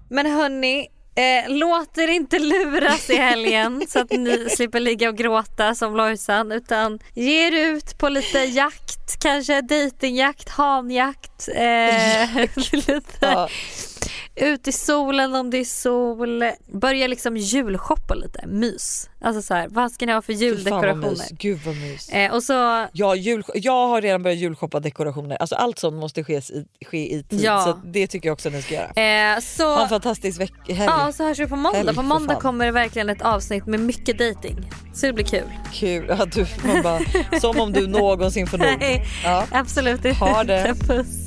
Men 0.08 0.26
hörni, 0.26 0.86
eh, 1.16 1.48
låt 1.48 1.98
er 1.98 2.08
inte 2.08 2.38
luras 2.38 3.10
i 3.10 3.16
helgen 3.16 3.84
så 3.88 3.98
att 4.00 4.10
ni 4.10 4.46
slipper 4.50 4.80
ligga 4.80 5.08
och 5.08 5.16
gråta 5.16 5.74
som 5.74 5.96
Lojsan 5.96 6.52
utan 6.52 6.98
ge 7.14 7.46
er 7.46 7.52
ut 7.52 7.98
på 7.98 8.08
lite 8.08 8.38
jakt, 8.38 9.18
kanske 9.22 9.60
datingjakt, 9.60 10.48
hanjakt. 10.48 11.48
Eh, 11.54 12.34
lite 12.72 13.02
Ja. 13.20 13.48
Ut 14.36 14.68
i 14.68 14.72
solen 14.72 15.34
om 15.34 15.50
det 15.50 15.58
är 15.58 15.64
sol. 15.64 16.44
Börja 16.72 17.06
liksom 17.06 17.36
julshoppa 17.36 18.14
lite, 18.14 18.46
mys. 18.46 19.10
Alltså 19.20 19.42
så 19.42 19.54
här, 19.54 19.68
vad 19.70 19.92
ska 19.92 20.06
ni 20.06 20.12
ha 20.12 20.22
för 20.22 20.32
juldekorationer? 20.32 21.10
mys. 21.10 21.28
Gud 21.30 21.58
vad 21.66 21.76
mys. 21.76 22.08
Eh, 22.08 22.32
och 22.34 22.42
så 22.42 22.86
Ja, 22.92 23.14
jul, 23.14 23.44
jag 23.54 23.88
har 23.88 24.00
redan 24.02 24.22
börjat 24.22 24.38
julshoppa 24.38 24.80
dekorationer. 24.80 25.36
Alltså 25.36 25.54
allt 25.54 25.78
sånt 25.78 25.96
måste 25.96 26.24
ske 26.24 26.36
i, 26.36 26.64
ske 26.86 27.14
i 27.14 27.22
tid. 27.22 27.40
Ja. 27.40 27.62
Så 27.64 27.88
det 27.88 28.06
tycker 28.06 28.28
jag 28.28 28.32
också 28.32 28.48
ni 28.50 28.62
ska 28.62 28.74
göra. 28.74 28.84
Eh, 29.30 29.34
Ha 29.34 29.40
så, 29.40 29.82
en 29.82 29.88
fantastisk 29.88 30.40
veck- 30.40 30.68
helg. 30.68 30.84
ja, 30.84 31.12
så 31.12 31.24
hörs 31.24 31.38
vi 31.38 31.46
på 31.46 31.56
måndag. 31.56 31.78
Helg, 31.78 31.88
På 31.88 31.94
för 31.94 32.02
måndag 32.02 32.34
kommer 32.34 32.64
det 32.66 32.72
verkligen 32.72 33.08
ett 33.10 33.22
avsnitt 33.22 33.66
med 33.66 33.80
mycket 33.80 34.18
dating. 34.18 34.70
Så 34.94 35.06
det 35.06 35.12
blir 35.12 35.24
kul. 35.24 35.48
Kul. 35.72 36.06
Ja, 36.08 36.24
du, 36.24 36.46
man 36.66 36.82
bara, 36.82 37.00
som 37.40 37.60
om 37.60 37.72
du 37.72 37.86
någonsin 37.86 38.46
får 38.46 38.58
nog. 38.58 38.66
Nej, 38.80 39.04
Ja. 39.24 39.46
absolut 39.50 40.04
inte. 40.04 40.18
Ha 40.24 40.44
det. 40.44 40.74
Puss. 40.80 41.26